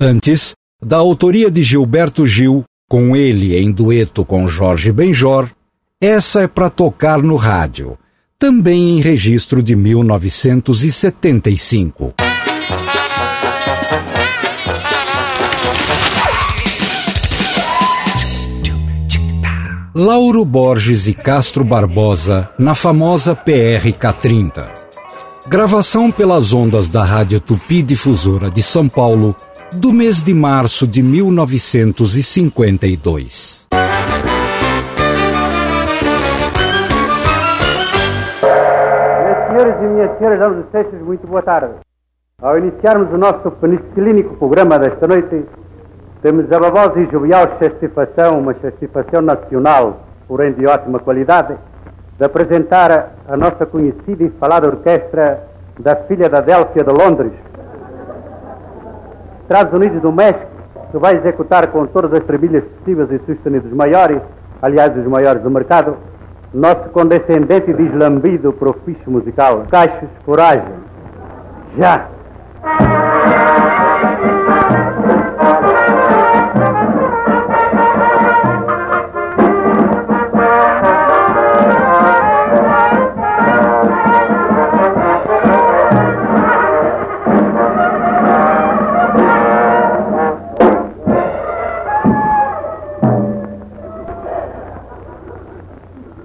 Antes, 0.00 0.52
da 0.80 0.96
autoria 0.96 1.50
de 1.50 1.64
Gilberto 1.64 2.24
Gil, 2.24 2.62
com 2.88 3.16
ele 3.16 3.56
em 3.56 3.72
dueto 3.72 4.24
com 4.24 4.46
Jorge 4.46 4.92
Benjor, 4.92 5.50
essa 6.00 6.42
é 6.42 6.46
para 6.46 6.70
tocar 6.70 7.20
no 7.20 7.34
rádio, 7.34 7.98
também 8.38 8.90
em 8.90 9.00
registro 9.00 9.60
de 9.60 9.74
1975. 9.74 12.14
Lauro 19.98 20.44
Borges 20.44 21.08
e 21.08 21.14
Castro 21.14 21.64
Barbosa 21.64 22.50
na 22.58 22.74
famosa 22.74 23.34
PRK-30. 23.34 24.68
Gravação 25.48 26.12
pelas 26.12 26.52
ondas 26.52 26.90
da 26.90 27.02
Rádio 27.02 27.40
Tupi 27.40 27.82
Difusora 27.82 28.50
de 28.50 28.62
São 28.62 28.90
Paulo 28.90 29.34
do 29.72 29.94
mês 29.94 30.22
de 30.22 30.34
março 30.34 30.86
de 30.86 31.02
1952. 31.02 33.66
Meus 39.24 39.48
senhores 39.48 39.76
e 39.80 39.84
minhas 39.86 40.18
senhoras, 40.18 40.38
damos 40.38 40.62
os 40.62 40.70
sextos, 40.72 41.00
muito 41.00 41.26
boa 41.26 41.40
tarde. 41.40 41.72
Ao 42.42 42.58
iniciarmos 42.58 43.10
o 43.14 43.16
nosso 43.16 43.50
penicilínico 43.50 44.36
programa 44.36 44.78
desta 44.78 45.06
noite, 45.06 45.42
temos 46.22 46.50
a 46.50 46.58
babosa 46.58 46.98
e 47.00 47.06
jovial 47.10 47.44
satisfação, 47.60 48.40
uma 48.40 48.54
satisfação 48.54 49.20
nacional, 49.20 50.00
porém 50.26 50.52
de 50.52 50.66
ótima 50.66 50.98
qualidade, 50.98 51.54
de 52.18 52.24
apresentar 52.24 53.10
a, 53.28 53.36
nossa 53.36 53.66
conhecida 53.66 54.24
e 54.24 54.30
falada 54.40 54.68
orquestra 54.68 55.44
da 55.78 55.94
filha 55.96 56.28
da 56.28 56.40
Délfia 56.40 56.82
de 56.82 56.90
Londres, 56.90 57.32
Estados 59.42 59.72
Unidos 59.72 60.00
do 60.00 60.10
México, 60.10 60.46
que 60.90 60.98
vai 60.98 61.16
executar 61.16 61.66
com 61.68 61.86
todas 61.86 62.12
as 62.14 62.24
trilhas 62.24 62.64
possíveis 62.64 63.10
e 63.12 63.18
sustenidos 63.26 63.70
maiores, 63.72 64.20
aliás, 64.62 64.96
os 64.96 65.06
maiores 65.06 65.42
do 65.42 65.50
mercado, 65.50 65.96
nosso 66.54 66.88
condescendente 66.90 67.70
e 67.70 67.74
deslambido 67.74 68.52
profício 68.52 69.10
musical, 69.10 69.64
Caixos 69.70 70.08
Coragem. 70.24 70.74
Já! 71.76 72.08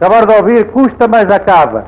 Acabar 0.01 0.25
de 0.25 0.33
ouvir 0.33 0.65
custa, 0.71 1.07
mas 1.07 1.31
acaba. 1.31 1.85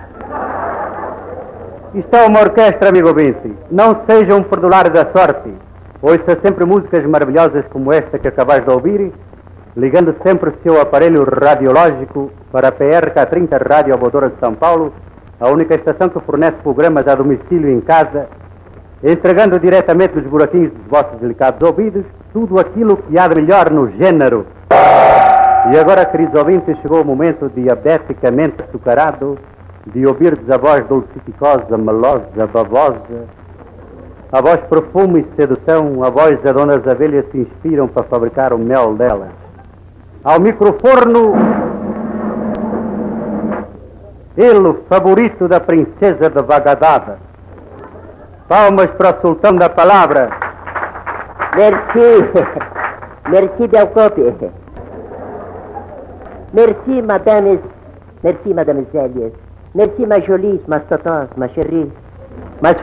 Isto 1.95 2.15
é 2.15 2.27
uma 2.27 2.41
orquestra, 2.41 2.89
amigo 2.89 3.07
ouvinte. 3.07 3.51
Não 3.71 4.03
seja 4.07 4.35
um 4.35 4.43
perdulário 4.43 4.91
da 4.91 5.07
sorte. 5.11 5.51
Ouça 5.99 6.37
sempre 6.45 6.63
músicas 6.63 7.03
maravilhosas 7.07 7.65
como 7.71 7.91
esta 7.91 8.19
que 8.19 8.27
acabais 8.27 8.63
de 8.63 8.71
ouvir, 8.71 9.11
ligando 9.75 10.15
sempre 10.21 10.51
o 10.51 10.53
seu 10.61 10.79
aparelho 10.79 11.23
radiológico 11.23 12.31
para 12.51 12.67
a 12.67 12.71
PRK-30 12.71 13.59
Rádio 13.67 13.97
Voadora 13.97 14.29
de 14.29 14.39
São 14.39 14.53
Paulo, 14.53 14.93
a 15.39 15.49
única 15.49 15.73
estação 15.73 16.07
que 16.07 16.19
fornece 16.19 16.57
programas 16.61 17.07
a 17.07 17.15
domicílio 17.15 17.71
em 17.71 17.81
casa 17.81 18.27
entregando 19.03 19.59
diretamente 19.59 20.15
nos 20.15 20.27
buraquinhos 20.27 20.71
dos 20.71 20.85
vossos 20.87 21.19
delicados 21.19 21.67
ouvidos 21.67 22.05
tudo 22.31 22.59
aquilo 22.59 22.95
que 22.95 23.17
há 23.17 23.27
de 23.27 23.41
melhor 23.41 23.71
no 23.71 23.89
gênero. 23.89 24.45
E 25.71 25.79
agora, 25.79 26.05
queridos 26.05 26.37
ouvintes, 26.37 26.77
chegou 26.81 27.01
o 27.01 27.05
momento 27.05 27.49
diabeticamente 27.55 28.55
açucarado 28.63 29.37
de 29.87 30.05
ouvirdes 30.05 30.49
a 30.49 30.57
voz 30.57 30.85
dulcificosa, 30.87 31.77
melosa, 31.77 32.47
bavosa, 32.51 33.27
a 34.31 34.41
voz 34.41 34.59
perfume 34.69 35.21
e 35.21 35.35
sedução, 35.41 36.03
a 36.03 36.09
voz 36.09 36.41
da 36.41 36.51
Dona 36.51 36.75
Abelhas 36.75 37.25
se 37.31 37.37
inspiram 37.37 37.87
para 37.87 38.03
fabricar 38.03 38.51
o 38.51 38.57
mel 38.57 38.93
delas. 38.95 39.29
Ao 40.23 40.39
microforno, 40.39 41.33
ele, 44.35 44.79
favorito 44.89 45.47
da 45.47 45.61
princesa 45.61 46.29
de 46.29 46.43
Vagadada. 46.43 47.19
Palmas 48.49 48.87
para 48.97 49.17
o 49.17 49.21
sultão 49.21 49.55
da 49.55 49.69
palavra. 49.69 50.29
Merci. 51.55 52.29
Merci, 53.29 53.67
Belcope. 53.67 54.62
Merci, 56.53 57.01
madames. 57.01 57.59
Merci, 58.23 58.53
mademoiselles. 58.53 59.33
Merci, 59.73 60.05
ma 60.05 60.19
jolie, 60.21 60.61
ma 60.67 60.79
totós, 60.79 61.27
ma 61.35 61.47
chérie. 61.49 61.91
Mas 62.61 62.75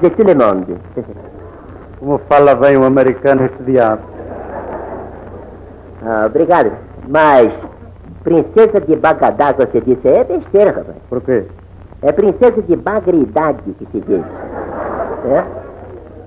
de 0.00 0.08
tout 0.08 0.26
le 0.26 0.34
monde. 0.34 0.76
Como 2.00 2.18
fala 2.28 2.54
bem 2.54 2.78
um 2.78 2.84
americano 2.84 3.44
esse 3.44 3.62
diabo. 3.62 4.02
Ah, 6.02 6.24
obrigado. 6.26 6.72
Mas 7.08 7.52
princesa 8.24 8.80
de 8.80 8.96
Bagadá, 8.96 9.52
você 9.52 9.80
disse, 9.82 10.08
é 10.08 10.24
besteira, 10.24 10.72
rapaz. 10.72 10.96
Por 11.10 11.20
quê? 11.20 11.44
É 12.02 12.12
princesa 12.12 12.62
de 12.62 12.74
bagridade 12.76 13.60
que 13.78 13.86
se 13.92 14.00
diz. 14.00 14.24
É? 15.26 15.44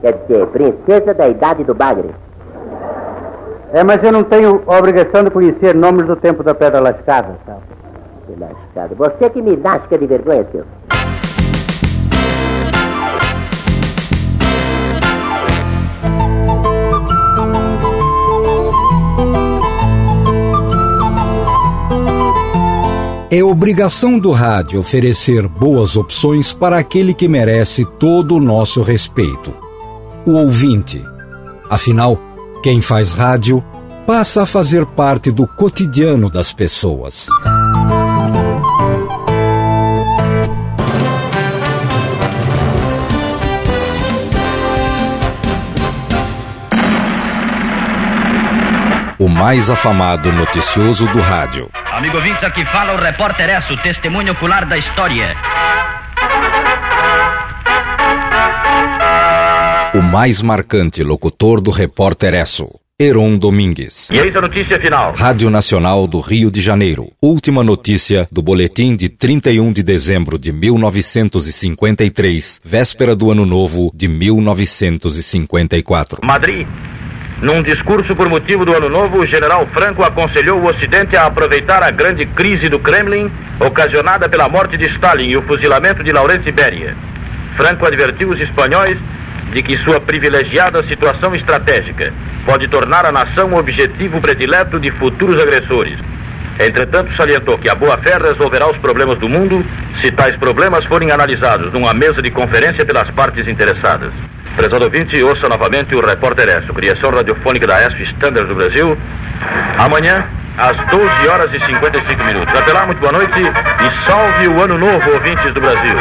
Quer 0.01 0.13
dizer, 0.13 0.47
princesa 0.47 1.13
da 1.15 1.27
idade 1.27 1.63
do 1.63 1.73
bagre. 1.73 2.11
É, 3.73 3.83
mas 3.83 4.03
eu 4.03 4.11
não 4.11 4.23
tenho 4.23 4.61
a 4.67 4.77
obrigação 4.77 5.23
de 5.23 5.31
conhecer 5.31 5.73
nomes 5.73 6.05
do 6.05 6.15
tempo 6.15 6.43
da 6.43 6.53
Pedra 6.53 6.79
Lascada, 6.79 7.39
sabe? 7.43 7.61
Lascado. 8.39 8.95
Você 8.95 9.29
que 9.31 9.41
me 9.41 9.55
lasca 9.55 9.97
de 9.97 10.05
vergonha, 10.05 10.45
seu. 10.51 10.63
É 23.31 23.43
obrigação 23.43 24.19
do 24.19 24.31
rádio 24.31 24.79
oferecer 24.79 25.47
boas 25.47 25.97
opções 25.97 26.53
para 26.53 26.77
aquele 26.77 27.15
que 27.15 27.27
merece 27.27 27.83
todo 27.97 28.35
o 28.35 28.39
nosso 28.39 28.83
respeito. 28.83 29.51
O 30.27 30.33
ouvinte. 30.33 31.03
Afinal, 31.67 32.19
quem 32.63 32.79
faz 32.79 33.13
rádio 33.13 33.61
passa 34.07 34.43
a 34.43 34.45
fazer 34.45 34.85
parte 34.85 35.29
do 35.29 35.45
cotidiano 35.45 36.29
das 36.29 36.53
pessoas. 36.53 37.27
O 49.19 49.27
mais 49.27 49.69
afamado 49.69 50.31
noticioso 50.31 51.05
do 51.07 51.19
rádio. 51.19 51.69
Amigo 51.91 52.15
ouvinte, 52.15 52.45
aqui 52.45 52.65
fala 52.67 52.93
o 52.93 52.97
repórter 52.97 53.49
Esso, 53.49 53.75
testemunho 53.83 54.31
ocular 54.31 54.65
da 54.65 54.77
história. 54.77 55.35
O 59.95 60.01
mais 60.01 60.41
marcante 60.41 61.03
locutor 61.03 61.61
do 61.61 61.69
repórter 61.69 62.33
Esso. 62.33 62.67
Heron 62.99 63.37
Domingues. 63.37 64.09
E 64.09 64.17
eis 64.17 64.35
a 64.35 64.41
notícia 64.41 64.79
final. 64.79 65.13
Rádio 65.13 65.51
Nacional 65.51 66.07
do 66.07 66.19
Rio 66.19 66.49
de 66.49 66.59
Janeiro. 66.59 67.11
Última 67.21 67.63
notícia 67.63 68.27
do 68.31 68.41
boletim 68.41 68.95
de 68.95 69.07
31 69.07 69.71
de 69.71 69.83
dezembro 69.83 70.39
de 70.39 70.51
1953, 70.51 72.59
véspera 72.65 73.15
do 73.15 73.29
ano 73.29 73.45
novo 73.45 73.91
de 73.93 74.07
1954. 74.07 76.25
Madrid. 76.25 76.67
Num 77.39 77.61
discurso 77.61 78.15
por 78.15 78.27
motivo 78.27 78.65
do 78.65 78.75
Ano 78.75 78.89
Novo, 78.89 79.19
o 79.19 79.27
general 79.27 79.67
Franco 79.67 80.01
aconselhou 80.01 80.59
o 80.59 80.65
Ocidente 80.65 81.15
a 81.15 81.27
aproveitar 81.27 81.83
a 81.83 81.91
grande 81.91 82.25
crise 82.25 82.67
do 82.67 82.79
Kremlin, 82.79 83.29
ocasionada 83.59 84.27
pela 84.27 84.49
morte 84.49 84.75
de 84.75 84.85
Stalin 84.95 85.27
e 85.27 85.37
o 85.37 85.43
fuzilamento 85.43 86.03
de 86.03 86.11
Laurence 86.11 86.51
Beria. 86.51 86.97
Franco 87.55 87.85
advertiu 87.85 88.29
os 88.29 88.39
espanhóis 88.39 88.97
de 89.53 89.61
que 89.61 89.77
sua 89.79 89.99
privilegiada 89.99 90.83
situação 90.83 91.35
estratégica 91.35 92.11
pode 92.45 92.67
tornar 92.67 93.05
a 93.05 93.11
nação 93.11 93.53
objetivo 93.53 94.19
predileto 94.19 94.79
de 94.79 94.91
futuros 94.91 95.41
agressores. 95.41 95.97
Entretanto, 96.59 97.15
salientou 97.15 97.57
que 97.57 97.69
a 97.69 97.75
boa-fé 97.75 98.17
resolverá 98.17 98.69
os 98.69 98.77
problemas 98.77 99.17
do 99.19 99.27
mundo 99.27 99.65
se 100.01 100.11
tais 100.11 100.35
problemas 100.37 100.85
forem 100.85 101.11
analisados 101.11 101.71
numa 101.73 101.93
mesa 101.93 102.21
de 102.21 102.29
conferência 102.29 102.85
pelas 102.85 103.09
partes 103.11 103.47
interessadas. 103.47 104.13
Prezado 104.55 104.83
ouvinte, 104.83 105.21
ouça 105.23 105.49
novamente 105.49 105.95
o 105.95 106.05
Repórter 106.05 106.47
ESO, 106.47 106.73
criação 106.73 107.09
radiofônica 107.09 107.65
da 107.65 107.81
ESO 107.87 108.03
Standard 108.03 108.47
do 108.47 108.55
Brasil, 108.55 108.97
amanhã 109.79 110.27
às 110.57 110.91
12 110.91 111.27
horas 111.27 111.53
e 111.53 111.59
55 111.65 112.23
minutos. 112.23 112.55
Até 112.55 112.71
lá, 112.73 112.85
muito 112.85 112.99
boa 112.99 113.11
noite 113.11 113.39
e 113.39 114.05
salve 114.05 114.47
o 114.47 114.61
Ano 114.61 114.77
Novo, 114.77 115.11
ouvintes 115.11 115.51
do 115.53 115.61
Brasil. 115.61 115.95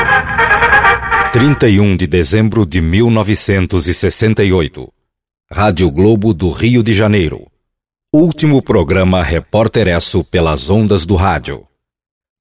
31 1.33 1.97
de 1.97 2.07
dezembro 2.07 2.67
de 2.67 2.81
1968. 2.81 4.93
Rádio 5.51 5.91
Globo 5.91 6.35
do 6.35 6.51
Rio 6.51 6.83
de 6.83 6.93
Janeiro. 6.93 7.47
Último 8.15 8.63
programa 8.63 9.23
Repórter 9.23 9.89
Esso 9.89 10.23
pelas 10.25 10.69
ondas 10.69 11.07
do 11.07 11.15
rádio. 11.15 11.63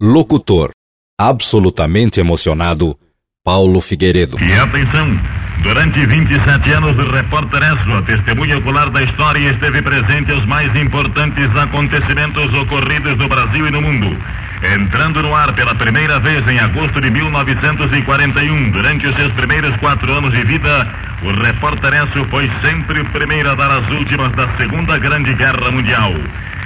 Locutor, 0.01 0.71
absolutamente 1.19 2.19
emocionado, 2.19 2.97
Paulo 3.43 3.79
Figueiredo. 3.79 4.37
E 4.43 4.53
atenção! 4.53 5.40
Durante 5.61 6.03
27 6.07 6.71
anos, 6.73 6.97
o 6.97 7.07
repórter 7.11 7.61
Esso, 7.61 7.93
a 7.93 8.01
testemunha 8.01 8.57
ocular 8.57 8.89
da 8.89 9.03
história, 9.03 9.51
esteve 9.51 9.83
presente 9.83 10.31
aos 10.31 10.43
mais 10.47 10.73
importantes 10.75 11.55
acontecimentos 11.55 12.51
ocorridos 12.53 13.15
no 13.17 13.29
Brasil 13.29 13.67
e 13.67 13.71
no 13.71 13.79
mundo. 13.79 14.17
Entrando 14.63 15.23
no 15.23 15.33
ar 15.33 15.53
pela 15.53 15.73
primeira 15.73 16.19
vez 16.19 16.47
em 16.47 16.59
agosto 16.59 17.01
de 17.01 17.09
1941, 17.09 18.69
durante 18.69 19.07
os 19.07 19.15
seus 19.15 19.33
primeiros 19.33 19.75
quatro 19.77 20.13
anos 20.13 20.31
de 20.33 20.43
vida, 20.43 20.87
o 21.23 21.31
repórter 21.31 21.93
Esso 21.95 22.23
foi 22.29 22.47
sempre 22.61 23.01
o 23.01 23.05
primeiro 23.05 23.49
a 23.49 23.55
dar 23.55 23.71
as 23.71 23.89
últimas 23.89 24.31
da 24.33 24.47
Segunda 24.49 24.99
Grande 24.99 25.33
Guerra 25.33 25.71
Mundial. 25.71 26.13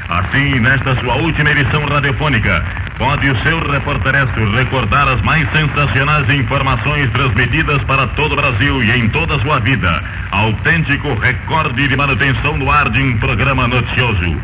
Assim, 0.10 0.60
nesta 0.60 0.94
sua 0.98 1.16
última 1.16 1.52
edição 1.52 1.86
radiofônica, 1.86 2.66
pode 2.98 3.30
o 3.30 3.36
seu 3.38 3.60
repórteresso 3.60 4.52
recordar 4.52 5.08
as 5.08 5.22
mais 5.22 5.50
sensacionais 5.52 6.30
informações 6.30 7.10
transmitidas 7.12 7.82
para 7.86 8.08
todo 8.08 8.34
o 8.34 8.36
Brasil 8.36 8.84
e 8.84 8.92
em 8.92 9.08
toda 9.08 9.36
a 9.36 9.40
sua 9.40 9.60
vida. 9.60 10.04
Autêntico 10.32 11.14
recorde 11.16 11.88
de 11.88 11.96
manutenção 11.96 12.58
no 12.58 12.70
ar 12.70 12.90
de 12.90 13.02
um 13.02 13.18
programa 13.18 13.70
noticioso. 13.70 14.36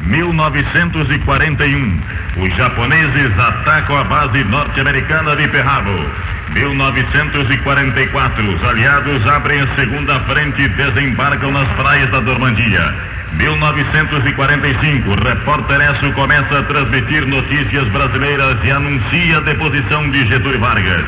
1941. 0.00 2.00
Os 2.36 2.54
japoneses 2.54 3.38
atacam 3.38 3.98
a 3.98 4.04
base 4.04 4.44
norte-americana 4.44 5.34
de 5.36 5.48
Perrabo. 5.48 6.10
1944. 6.50 8.54
Os 8.54 8.64
aliados 8.64 9.26
abrem 9.26 9.60
a 9.60 9.66
segunda 9.68 10.20
frente 10.20 10.62
e 10.62 10.68
desembarcam 10.68 11.50
nas 11.50 11.68
praias 11.72 12.10
da 12.10 12.20
Normandia. 12.20 12.94
1945, 13.32 15.10
o 15.10 15.14
repórter 15.14 15.80
Esso 15.90 16.12
começa 16.12 16.58
a 16.58 16.62
transmitir 16.62 17.26
notícias 17.26 17.88
brasileiras 17.88 18.62
e 18.64 18.70
anuncia 18.70 19.38
a 19.38 19.40
deposição 19.40 20.08
de 20.10 20.26
Getúlio 20.26 20.60
Vargas. 20.60 21.06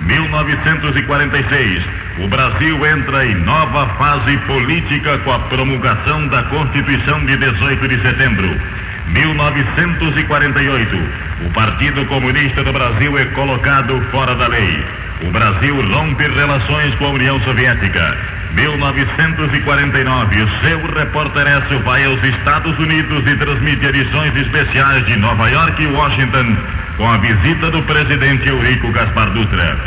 1946, 0.00 1.84
o 2.18 2.28
Brasil 2.28 2.86
entra 2.86 3.26
em 3.26 3.34
nova 3.34 3.86
fase 3.96 4.36
política 4.38 5.18
com 5.18 5.32
a 5.32 5.38
promulgação 5.40 6.28
da 6.28 6.42
Constituição 6.44 7.24
de 7.26 7.36
18 7.36 7.88
de 7.88 8.00
setembro. 8.00 8.60
1948, 9.08 11.02
o 11.46 11.50
Partido 11.50 12.04
Comunista 12.06 12.62
do 12.62 12.72
Brasil 12.72 13.16
é 13.18 13.24
colocado 13.26 14.00
fora 14.10 14.34
da 14.34 14.48
lei. 14.48 14.84
O 15.22 15.30
Brasil 15.30 15.74
rompe 15.92 16.24
relações 16.28 16.94
com 16.96 17.06
a 17.06 17.10
União 17.10 17.40
Soviética. 17.40 18.16
1949, 18.52 20.42
o 20.42 20.48
seu 20.60 20.86
repórter 20.94 21.46
Esso 21.46 21.78
vai 21.80 22.04
aos 22.04 22.22
Estados 22.22 22.78
Unidos 22.78 23.26
e 23.26 23.36
transmite 23.36 23.86
edições 23.86 24.36
especiais 24.36 25.04
de 25.06 25.16
Nova 25.16 25.48
York 25.48 25.82
e 25.82 25.86
Washington 25.86 26.56
com 26.96 27.08
a 27.08 27.16
visita 27.18 27.70
do 27.70 27.82
presidente 27.82 28.48
Eurico 28.48 28.92
Gaspar 28.92 29.30
Dutra. 29.30 29.78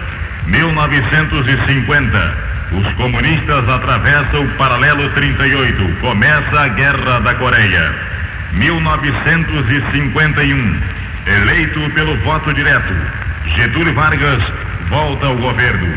1950, 0.48 2.38
os 2.72 2.94
comunistas 2.94 3.70
atravessam 3.70 4.44
o 4.44 4.50
paralelo 4.56 5.10
38, 5.12 6.00
começa 6.02 6.60
a 6.60 6.68
Guerra 6.70 7.20
da 7.20 7.36
Coreia. 7.36 8.12
1951, 8.54 10.82
eleito 11.26 11.90
pelo 11.92 12.18
voto 12.18 12.54
direto, 12.54 12.94
Getúlio 13.56 13.94
Vargas 13.94 14.44
volta 14.90 15.28
ao 15.28 15.38
governo. 15.38 15.88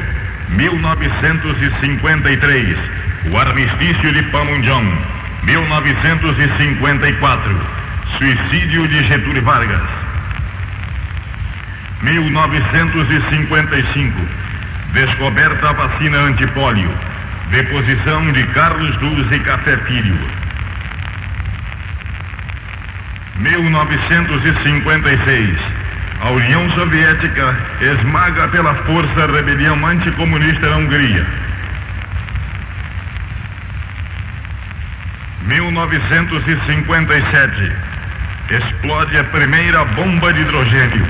1953, 0.51 2.79
o 3.33 3.39
armistício 3.39 4.13
de 4.13 4.23
Panmunjom. 4.25 4.85
1954, 5.43 7.61
suicídio 8.19 8.87
de 8.89 9.03
Getúlio 9.05 9.43
Vargas. 9.43 9.91
1955, 12.03 14.21
descoberta 14.93 15.71
a 15.71 15.73
vacina 15.73 16.19
antipólio. 16.19 16.91
Deposição 17.51 18.31
de 18.33 18.45
Carlos 18.49 19.01
Luz 19.03 19.33
e 19.33 19.39
Café 19.41 19.77
Filho. 19.79 20.44
1956. 23.37 25.61
A 26.21 26.31
União 26.31 26.71
Soviética 26.71 27.57
esmaga 27.81 28.47
pela 28.49 28.75
força 28.75 29.25
a 29.25 29.27
rebelião 29.27 29.85
anticomunista 29.87 30.71
na 30.71 30.77
Hungria. 30.77 31.27
1957. 35.43 37.73
Explode 38.51 39.19
a 39.19 39.25
primeira 39.25 39.85
bomba 39.85 40.33
de 40.33 40.41
hidrogênio. 40.41 41.07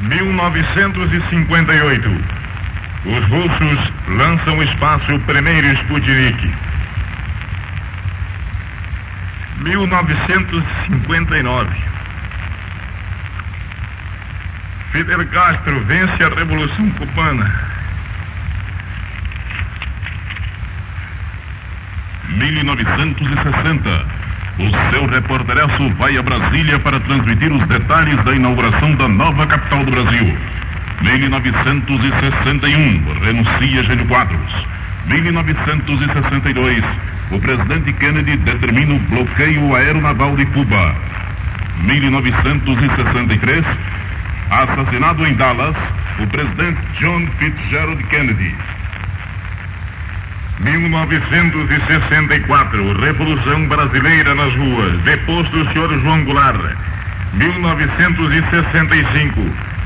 1958. 0.00 2.24
Os 3.06 3.26
russos 3.28 3.92
lançam 4.08 4.54
ao 4.54 4.62
espaço 4.62 5.14
o 5.14 5.20
primeiro 5.20 5.68
Sputnik. 5.74 6.67
1959. 9.58 11.68
Fidel 14.92 15.26
Castro 15.26 15.80
vence 15.84 16.22
a 16.22 16.28
Revolução 16.28 16.88
Cubana. 16.90 17.68
1960. 22.28 24.06
O 24.58 24.70
seu 24.90 25.06
reporteresso 25.06 25.88
vai 25.90 26.16
a 26.16 26.22
Brasília 26.22 26.78
para 26.78 26.98
transmitir 27.00 27.52
os 27.52 27.66
detalhes 27.66 28.22
da 28.24 28.34
inauguração 28.34 28.94
da 28.96 29.08
nova 29.08 29.46
capital 29.46 29.84
do 29.84 29.90
Brasil. 29.90 30.34
1961, 31.00 33.04
renuncia 33.20 33.84
Gênio 33.84 34.06
Quadros. 34.06 34.77
1962, 35.06 36.84
o 37.30 37.38
presidente 37.38 37.92
Kennedy 37.94 38.36
determina 38.38 38.94
o 38.94 38.98
bloqueio 38.98 39.74
aeronaval 39.74 40.36
de 40.36 40.44
Cuba. 40.46 40.94
1963, 41.82 43.66
assassinado 44.50 45.26
em 45.26 45.34
Dallas, 45.34 45.76
o 46.18 46.26
presidente 46.26 46.80
John 46.94 47.26
Fitzgerald 47.38 48.02
Kennedy. 48.04 48.54
1964, 50.60 53.00
Revolução 53.00 53.68
Brasileira 53.68 54.34
nas 54.34 54.52
ruas, 54.54 54.98
deposto 55.02 55.56
o 55.56 55.64
senhor 55.68 55.96
João 56.00 56.24
Goulart. 56.24 56.76
1965, 57.34 59.40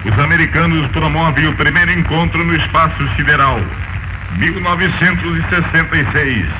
os 0.06 0.18
americanos 0.18 0.88
promovem 0.88 1.46
o 1.48 1.54
primeiro 1.54 1.92
encontro 1.92 2.42
no 2.44 2.56
espaço 2.56 3.06
sideral. 3.08 3.60
1966, 4.38 6.50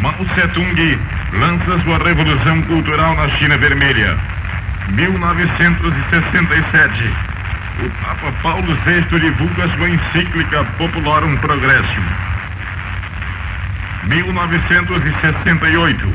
Mao 0.00 0.24
Tse-tung 0.24 0.98
lança 1.32 1.76
sua 1.78 1.98
revolução 1.98 2.62
cultural 2.62 3.16
na 3.16 3.28
China 3.28 3.58
Vermelha. 3.58 4.16
1967, 4.90 7.10
o 7.84 7.90
Papa 8.04 8.32
Paulo 8.42 8.74
VI 8.74 9.02
divulga 9.18 9.68
sua 9.68 9.90
encíclica 9.90 10.64
Popularum 10.78 11.36
Progressum. 11.38 12.02
1968. 14.04 16.12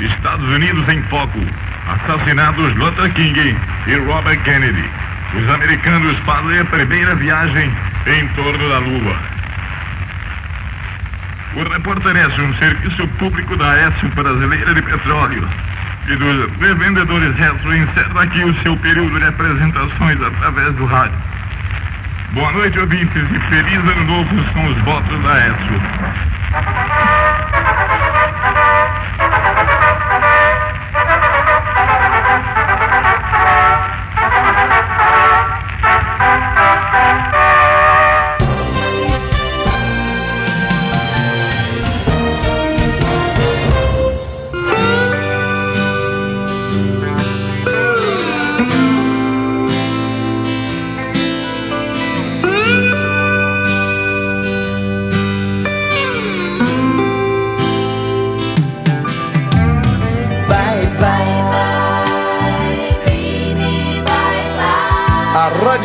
Estados 0.00 0.48
Unidos 0.48 0.88
em 0.88 1.02
foco. 1.04 1.40
Assassinados 1.88 2.74
Luther 2.74 3.10
King 3.14 3.56
e 3.86 3.94
Robert 3.96 4.42
Kennedy. 4.42 4.84
Os 5.34 5.48
americanos 5.50 6.18
fazem 6.20 6.58
a 6.58 6.64
primeira 6.64 7.14
viagem 7.14 7.70
em 8.06 8.26
torno 8.28 8.66
da 8.68 8.78
Lua. 8.78 9.37
O 11.58 11.68
repórter 11.68 12.16
S, 12.16 12.40
um 12.40 12.54
serviço 12.54 13.08
público 13.18 13.56
da 13.56 13.76
S 13.76 14.06
Brasileira 14.14 14.72
de 14.74 14.80
Petróleo 14.80 15.48
e 16.06 16.14
dos 16.14 16.56
revendedores 16.60 17.36
S, 17.36 17.68
encerra 17.76 18.22
aqui 18.22 18.44
o 18.44 18.54
seu 18.54 18.76
período 18.76 19.18
de 19.18 19.26
apresentações 19.26 20.22
através 20.22 20.72
do 20.76 20.86
rádio. 20.86 21.18
Boa 22.30 22.52
noite, 22.52 22.78
ouvintes, 22.78 23.28
e 23.28 23.40
feliz 23.40 23.80
ano 23.80 24.04
novo 24.04 24.44
são 24.52 24.66
os 24.66 24.78
votos 24.82 25.20
da 25.24 25.36
S. 25.36 25.68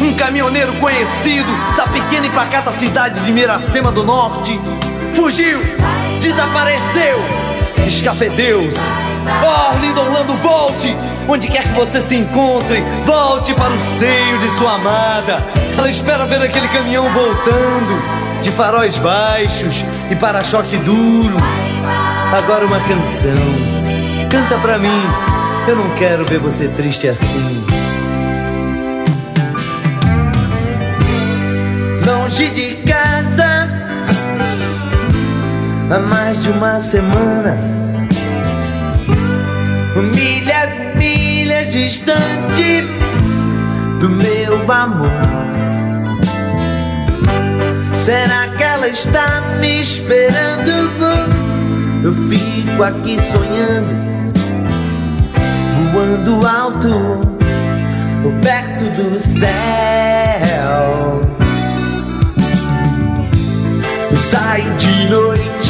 um 0.00 0.14
caminhoneiro 0.14 0.72
conhecido 0.74 1.50
da 1.76 1.86
pequena 1.86 2.26
e 2.26 2.30
pacata 2.30 2.72
cidade 2.72 3.20
de 3.20 3.32
Miracema 3.32 3.90
do 3.90 4.02
Norte, 4.02 4.60
fugiu, 5.14 5.60
desapareceu, 6.20 7.18
escafedeu-se. 7.86 8.78
Oh, 9.42 9.72
Arlindo 9.74 10.00
Orlando, 10.00 10.34
volte! 10.34 10.96
Onde 11.28 11.46
quer 11.46 11.62
que 11.62 11.74
você 11.74 12.00
se 12.00 12.16
encontre, 12.16 12.82
volte 13.04 13.54
para 13.54 13.72
o 13.72 13.80
seio 13.98 14.38
de 14.38 14.58
sua 14.58 14.74
amada. 14.74 15.44
Ela 15.78 15.88
espera 15.88 16.26
ver 16.26 16.42
aquele 16.42 16.66
caminhão 16.68 17.08
voltando, 17.10 18.42
de 18.42 18.50
faróis 18.50 18.96
baixos 18.96 19.84
e 20.10 20.16
para-choque 20.16 20.76
duro. 20.78 21.36
Agora 22.36 22.66
uma 22.66 22.80
canção. 22.80 23.80
Canta 24.30 24.56
pra 24.58 24.78
mim. 24.78 25.02
Eu 25.68 25.76
não 25.76 25.90
quero 25.96 26.24
ver 26.24 26.38
você 26.38 26.68
triste 26.68 27.06
assim. 27.06 27.59
Há 35.90 35.98
mais 35.98 36.42
de 36.42 36.50
uma 36.50 36.78
semana. 36.80 37.58
Milhas 40.14 40.76
e 40.76 40.96
milhas 40.96 41.72
distante 41.72 42.84
do 44.00 44.08
meu 44.08 44.70
amor. 44.70 45.10
Será 47.96 48.48
que 48.56 48.62
ela 48.62 48.88
está 48.88 49.42
me 49.60 49.82
esperando? 49.82 50.70
Eu 52.02 52.14
fico 52.30 52.82
aqui 52.82 53.18
sonhando, 53.30 53.88
voando 55.92 56.46
alto, 56.46 57.20
perto 58.42 58.84
do 59.02 59.20
céu. 59.20 59.50
Eu 64.10 64.16
saio 64.16 64.72
de 64.78 65.10
noite, 65.10 65.69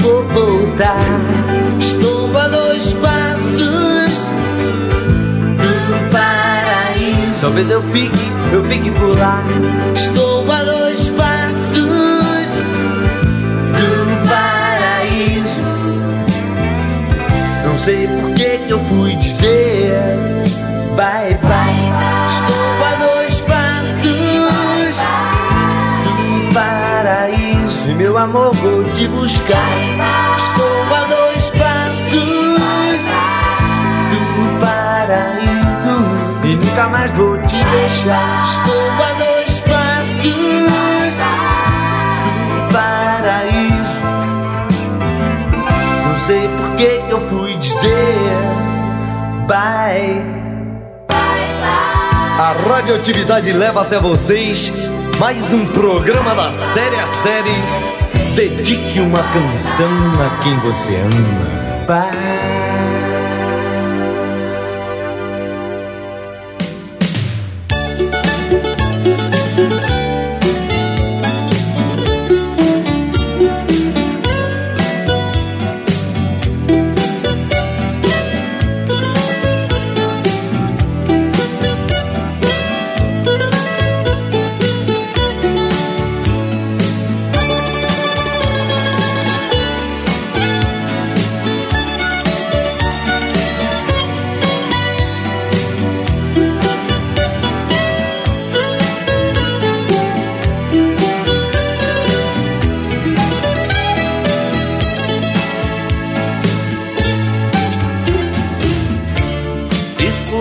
vou 0.00 0.22
voltar. 0.24 0.96
Estou 1.78 2.36
a 2.36 2.48
dois 2.48 2.92
passos 2.94 4.14
do 5.58 6.10
paraíso. 6.12 7.40
Talvez 7.40 7.70
eu 7.70 7.82
fique, 7.82 8.30
eu 8.52 8.64
fique 8.64 8.90
por 8.90 9.18
lá. 9.18 9.42
Estou 9.94 10.50
a 10.50 10.62
dois 10.64 11.08
passos 11.10 12.48
do 13.76 14.28
paraíso. 14.28 15.60
Não 17.64 17.78
sei 17.78 18.06
por 18.06 18.34
que 18.34 18.70
eu 18.70 18.78
fui 18.88 19.16
dizer 19.16 20.20
bye 20.96 21.34
bye. 21.42 21.59
Amor 28.20 28.54
vou 28.56 28.84
te 28.84 29.06
buscar. 29.08 29.56
Estou 30.36 30.94
a 30.94 31.04
dois 31.04 31.50
passos 31.50 33.00
do 34.10 34.20
paraíso 34.60 35.96
e 36.44 36.54
nunca 36.56 36.88
mais 36.88 37.10
vou 37.16 37.38
te 37.46 37.56
deixar. 37.56 38.42
Estou 38.44 38.90
a 38.90 39.12
dois 39.24 39.60
passos 39.60 41.14
do 42.24 42.72
paraíso. 42.72 44.00
Não 46.06 46.18
sei 46.26 46.48
por 46.48 46.76
que 46.76 47.02
eu 47.08 47.20
fui 47.28 47.56
dizer 47.56 48.18
bye. 49.46 50.22
A 52.38 52.54
radioatividade 52.68 53.52
leva 53.52 53.82
até 53.82 53.98
vocês 53.98 54.72
mais 55.18 55.52
um 55.52 55.66
programa 55.66 56.34
da 56.34 56.52
série 56.52 56.96
a 56.96 57.06
série. 57.06 57.99
Dedique 58.34 59.00
uma 59.00 59.22
canção 59.22 59.90
a 60.24 60.42
quem 60.42 60.56
você 60.60 60.94
ama. 60.96 61.86
Bye. 61.86 62.59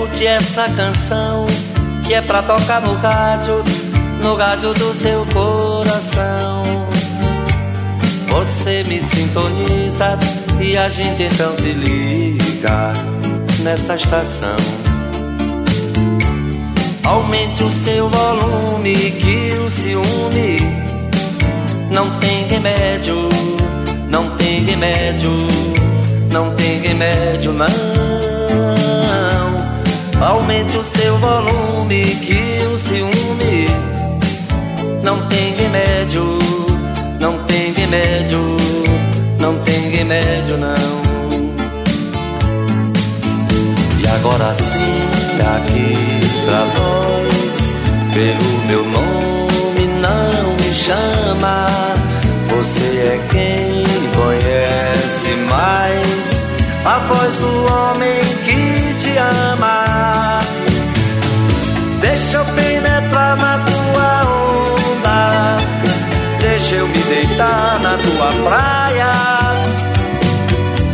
Escute 0.09 0.27
essa 0.27 0.67
canção 0.69 1.45
que 2.05 2.13
é 2.13 2.21
pra 2.21 2.41
tocar 2.41 2.81
no 2.81 2.95
rádio, 2.95 3.63
no 4.21 4.35
rádio 4.35 4.73
do 4.73 4.93
seu 4.93 5.25
coração. 5.27 6.63
Você 8.27 8.83
me 8.85 9.01
sintoniza 9.01 10.17
e 10.59 10.77
a 10.77 10.89
gente 10.89 11.23
então 11.23 11.55
se 11.55 11.71
liga 11.71 12.93
nessa 13.61 13.95
estação. 13.95 14.57
Aumente 17.03 17.63
o 17.63 17.71
seu 17.71 18.09
volume 18.09 18.95
que 19.11 19.57
o 19.59 19.69
ciúme 19.69 20.57
não 21.91 22.19
tem 22.19 22.47
remédio, 22.47 23.29
não 24.09 24.35
tem 24.37 24.63
remédio, 24.63 25.31
não 26.31 26.55
tem 26.55 26.79
remédio 26.79 27.53
não. 27.53 28.28
Aumente 30.21 30.77
o 30.77 30.83
seu 30.83 31.17
volume 31.17 32.03
que 32.03 32.67
o 32.67 32.77
ciúme 32.77 33.67
não 35.01 35.25
tem 35.27 35.55
remédio, 35.55 36.37
não 37.21 37.41
tem 37.45 37.71
remédio, 37.71 38.57
não 39.39 39.57
tem 39.59 39.89
remédio 39.89 40.57
não. 40.57 40.75
E 43.97 44.07
agora 44.07 44.53
sim, 44.53 45.39
aqui 45.55 45.95
pra 46.45 46.65
nós, 46.65 47.73
pelo 48.13 48.67
meu 48.67 48.83
nome 48.91 49.87
não 50.01 50.53
me 50.53 50.73
chama. 50.73 51.65
Você 52.49 52.97
é 52.97 53.19
quem 53.31 53.85
conhece 54.13 55.29
mais 55.49 56.43
a 56.85 56.99
voz 57.07 57.37
do 57.37 57.73
homem 57.73 58.19
que 58.43 58.93
te 58.99 59.17
ama. 59.17 59.78
Deixa 62.31 62.47
eu 62.47 62.53
penetrar 62.53 63.37
na 63.37 63.57
tua 63.57 64.21
onda, 64.29 65.57
deixa 66.39 66.75
eu 66.75 66.87
me 66.87 66.99
deitar 66.99 67.79
na 67.81 67.97
tua 67.97 68.31
praia. 68.43 69.11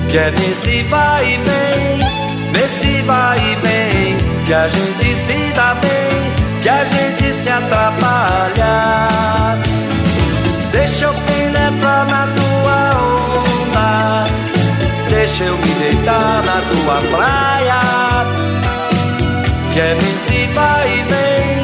Que 0.09 0.17
é 0.17 0.31
nesse 0.31 0.83
vai 0.83 1.25
e 1.25 1.37
vem, 1.39 2.51
nesse 2.53 3.01
vai 3.01 3.37
e 3.37 3.55
vem, 3.55 4.17
que 4.45 4.53
a 4.53 4.69
gente 4.69 5.13
se 5.13 5.53
dá 5.53 5.75
bem, 5.75 6.63
que 6.63 6.69
a 6.69 6.85
gente 6.85 7.33
se 7.33 7.49
atrapalha. 7.49 9.09
Deixa 10.71 11.03
eu 11.03 11.13
penetrar 11.13 12.07
na 12.11 12.27
tua 12.27 12.93
onda. 13.73 14.23
Deixa 15.09 15.43
eu 15.43 15.57
me 15.57 15.67
deitar 15.67 16.43
na 16.45 16.61
tua 16.61 17.17
praia 17.17 18.54
Que 19.75 19.81
é 19.81 19.93
nesse 19.93 20.47
vai 20.53 20.87
e 20.87 21.03
vem 21.03 21.61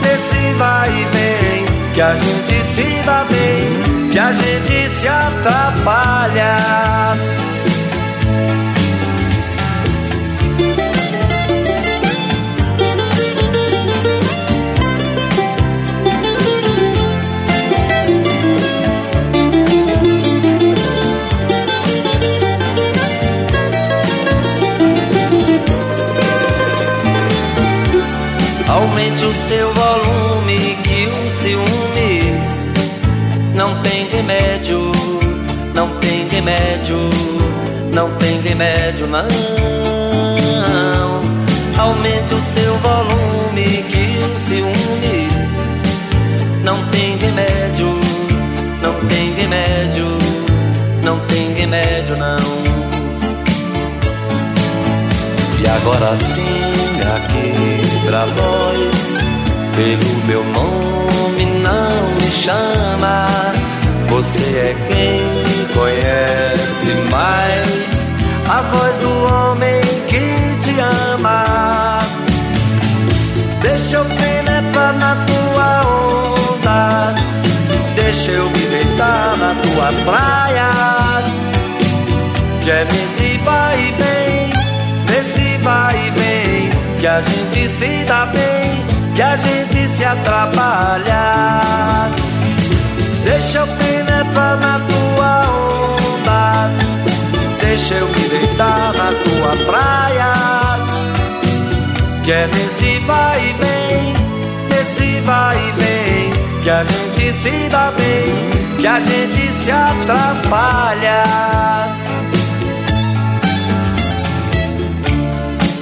Nesse 0.00 0.54
vai 0.54 0.88
e 0.88 1.04
vem 1.14 1.92
Que 1.92 2.00
a 2.00 2.14
gente 2.14 2.64
se 2.64 3.02
dá 3.04 3.22
bem 3.24 4.10
Que 4.10 4.18
a 4.18 4.32
gente 4.32 4.88
se 4.88 5.06
atrapalha 5.06 6.56
Que 102.30 102.34
é 102.34 102.46
nesse 102.46 102.98
vai 103.06 103.40
e 103.40 103.52
vem, 103.54 104.14
nesse 104.68 105.20
vai 105.22 105.56
e 105.56 105.72
vem, 105.72 106.62
que 106.62 106.70
a 106.70 106.84
gente 106.84 107.32
se 107.32 107.68
dá 107.68 107.90
bem, 107.90 108.78
que 108.80 108.86
a 108.86 109.00
gente 109.00 109.50
se 109.50 109.72
atrapalha. 109.72 111.24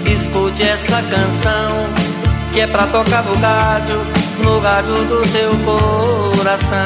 Escute 0.07 0.63
essa 0.63 1.03
canção 1.03 1.87
que 2.55 2.63
é 2.63 2.67
pra 2.67 2.87
tocar 2.87 3.25
no 3.25 3.35
rádio, 3.35 4.07
no 4.43 4.59
rádio 4.61 5.05
do 5.05 5.29
seu 5.29 5.51
coração. 5.67 6.79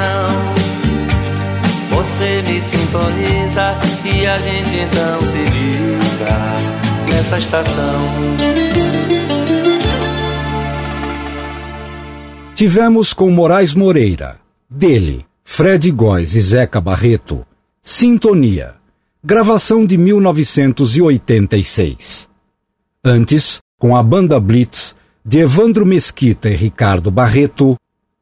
Você 1.89 2.43
me 2.49 2.61
sintoniza 2.61 3.77
e 4.05 4.27
a 4.27 4.39
gente 4.41 4.77
então 4.77 5.25
se 5.25 5.39
liga 5.39 6.35
nessa 7.09 7.39
estação. 7.39 8.33
Tivemos 12.55 13.15
com 13.15 13.31
Moraes 13.31 13.73
Moreira, 13.75 14.39
dele, 14.69 15.25
Fred 15.43 15.91
Góes 15.91 16.35
e 16.35 16.41
Zeca 16.41 16.83
Barreto, 16.83 17.47
Sintonia, 17.81 18.75
gravação 19.25 19.87
de 19.87 19.97
1986. 19.97 22.29
Antes, 23.03 23.59
com 23.79 23.97
a 23.97 24.03
banda 24.03 24.39
Blitz, 24.39 24.95
de 25.25 25.39
Evandro 25.39 25.87
Mesquita 25.87 26.51
e 26.51 26.55
Ricardo 26.55 27.11
Barreto, 27.11 27.75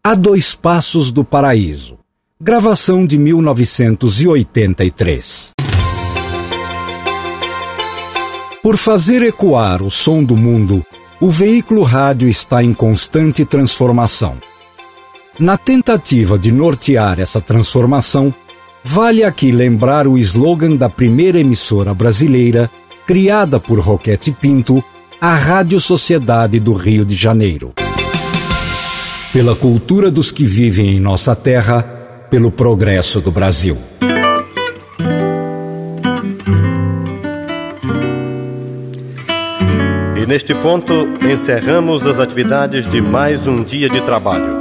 A 0.03 0.15
Dois 0.15 0.55
Passos 0.55 1.11
do 1.11 1.25
Paraíso, 1.25 1.99
gravação 2.41 3.05
de 3.05 3.19
1983. 3.19 5.51
Por 8.63 8.77
fazer 8.77 9.23
ecoar 9.23 9.83
o 9.83 9.91
som 9.91 10.23
do 10.23 10.37
mundo, 10.37 10.87
o 11.21 11.31
veículo 11.31 11.83
rádio 11.83 12.29
está 12.29 12.65
em 12.65 12.73
constante 12.73 13.45
transformação. 13.45 14.37
Na 15.39 15.59
tentativa 15.59 16.39
de 16.39 16.51
nortear 16.51 17.21
essa 17.21 17.41
transformação, 17.41 18.33
vale 18.83 19.23
aqui 19.23 19.53
lembrar 19.53 20.07
o 20.07 20.17
slogan 20.17 20.77
da 20.77 20.89
primeira 20.89 21.39
emissora 21.39 21.93
brasileira, 21.93 22.71
criada 23.07 23.61
por 23.61 23.79
Roquete 23.79 24.33
Pinto, 24.33 24.83
a 25.21 25.35
Rádio 25.35 25.79
Sociedade 25.79 26.59
do 26.59 26.73
Rio 26.73 27.05
de 27.05 27.15
Janeiro. 27.15 27.75
Pela 29.33 29.55
cultura 29.55 30.11
dos 30.11 30.33
que 30.33 30.47
vivem 30.47 30.97
em 30.97 31.01
nossa 31.01 31.37
terra, 31.37 31.83
pelo 32.31 32.51
progresso 32.51 33.21
do 33.21 33.31
Brasil. 33.31 33.77
Neste 40.31 40.55
ponto 40.55 41.09
encerramos 41.29 42.07
as 42.07 42.21
atividades 42.21 42.87
de 42.87 43.03
mais 43.03 43.49
um 43.49 43.65
dia 43.65 43.89
de 43.89 44.01
trabalho. 44.01 44.61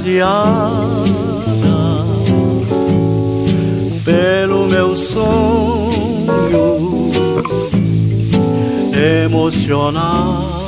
fantasiada 0.06 0.46
pelo 4.04 4.68
meu 4.68 4.94
sonho 4.94 5.90
emocional. 9.24 10.62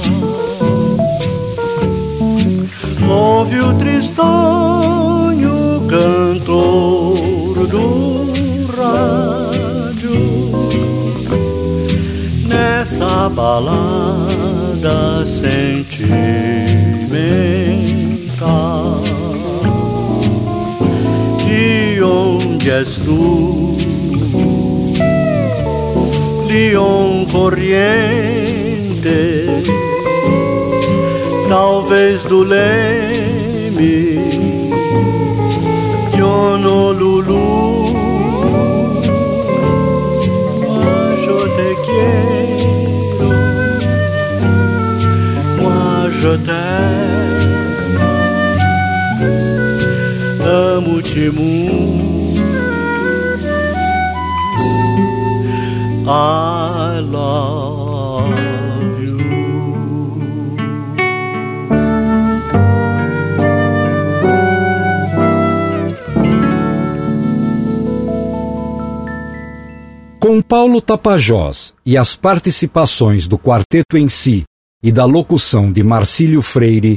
Ouve 3.09 3.61
o 3.61 3.72
tristonho 3.78 5.07
cantor 5.89 7.66
do 7.68 8.26
rádio 8.76 10.11
nessa 12.49 13.28
balada 13.30 15.24
sentimental. 15.24 16.09
Tu, 23.03 23.77
Leon 26.47 27.25
Corrientes? 27.33 29.09
Talvez 31.49 32.25
do 32.25 32.43
Leme, 32.43 34.19
de 36.12 36.23
Honolulu. 36.23 37.87
Mas 40.69 41.27
eu 41.27 41.49
te 41.57 41.75
quero, 41.87 43.29
mas 45.64 46.23
eu 46.23 46.37
te 46.39 46.51
amo-te 50.45 51.31
muito. 51.31 51.78
I 56.11 57.00
love 57.00 58.32
you. 59.02 59.18
Com 70.18 70.40
Paulo 70.40 70.80
Tapajós 70.80 71.74
e 71.84 71.98
as 71.98 72.16
participações 72.16 73.28
do 73.28 73.38
quarteto 73.38 73.98
em 73.98 74.09
si 74.09 74.44
e 74.82 74.90
da 74.90 75.04
locução 75.04 75.70
de 75.70 75.82
Marcílio 75.82 76.40
Freire, 76.40 76.96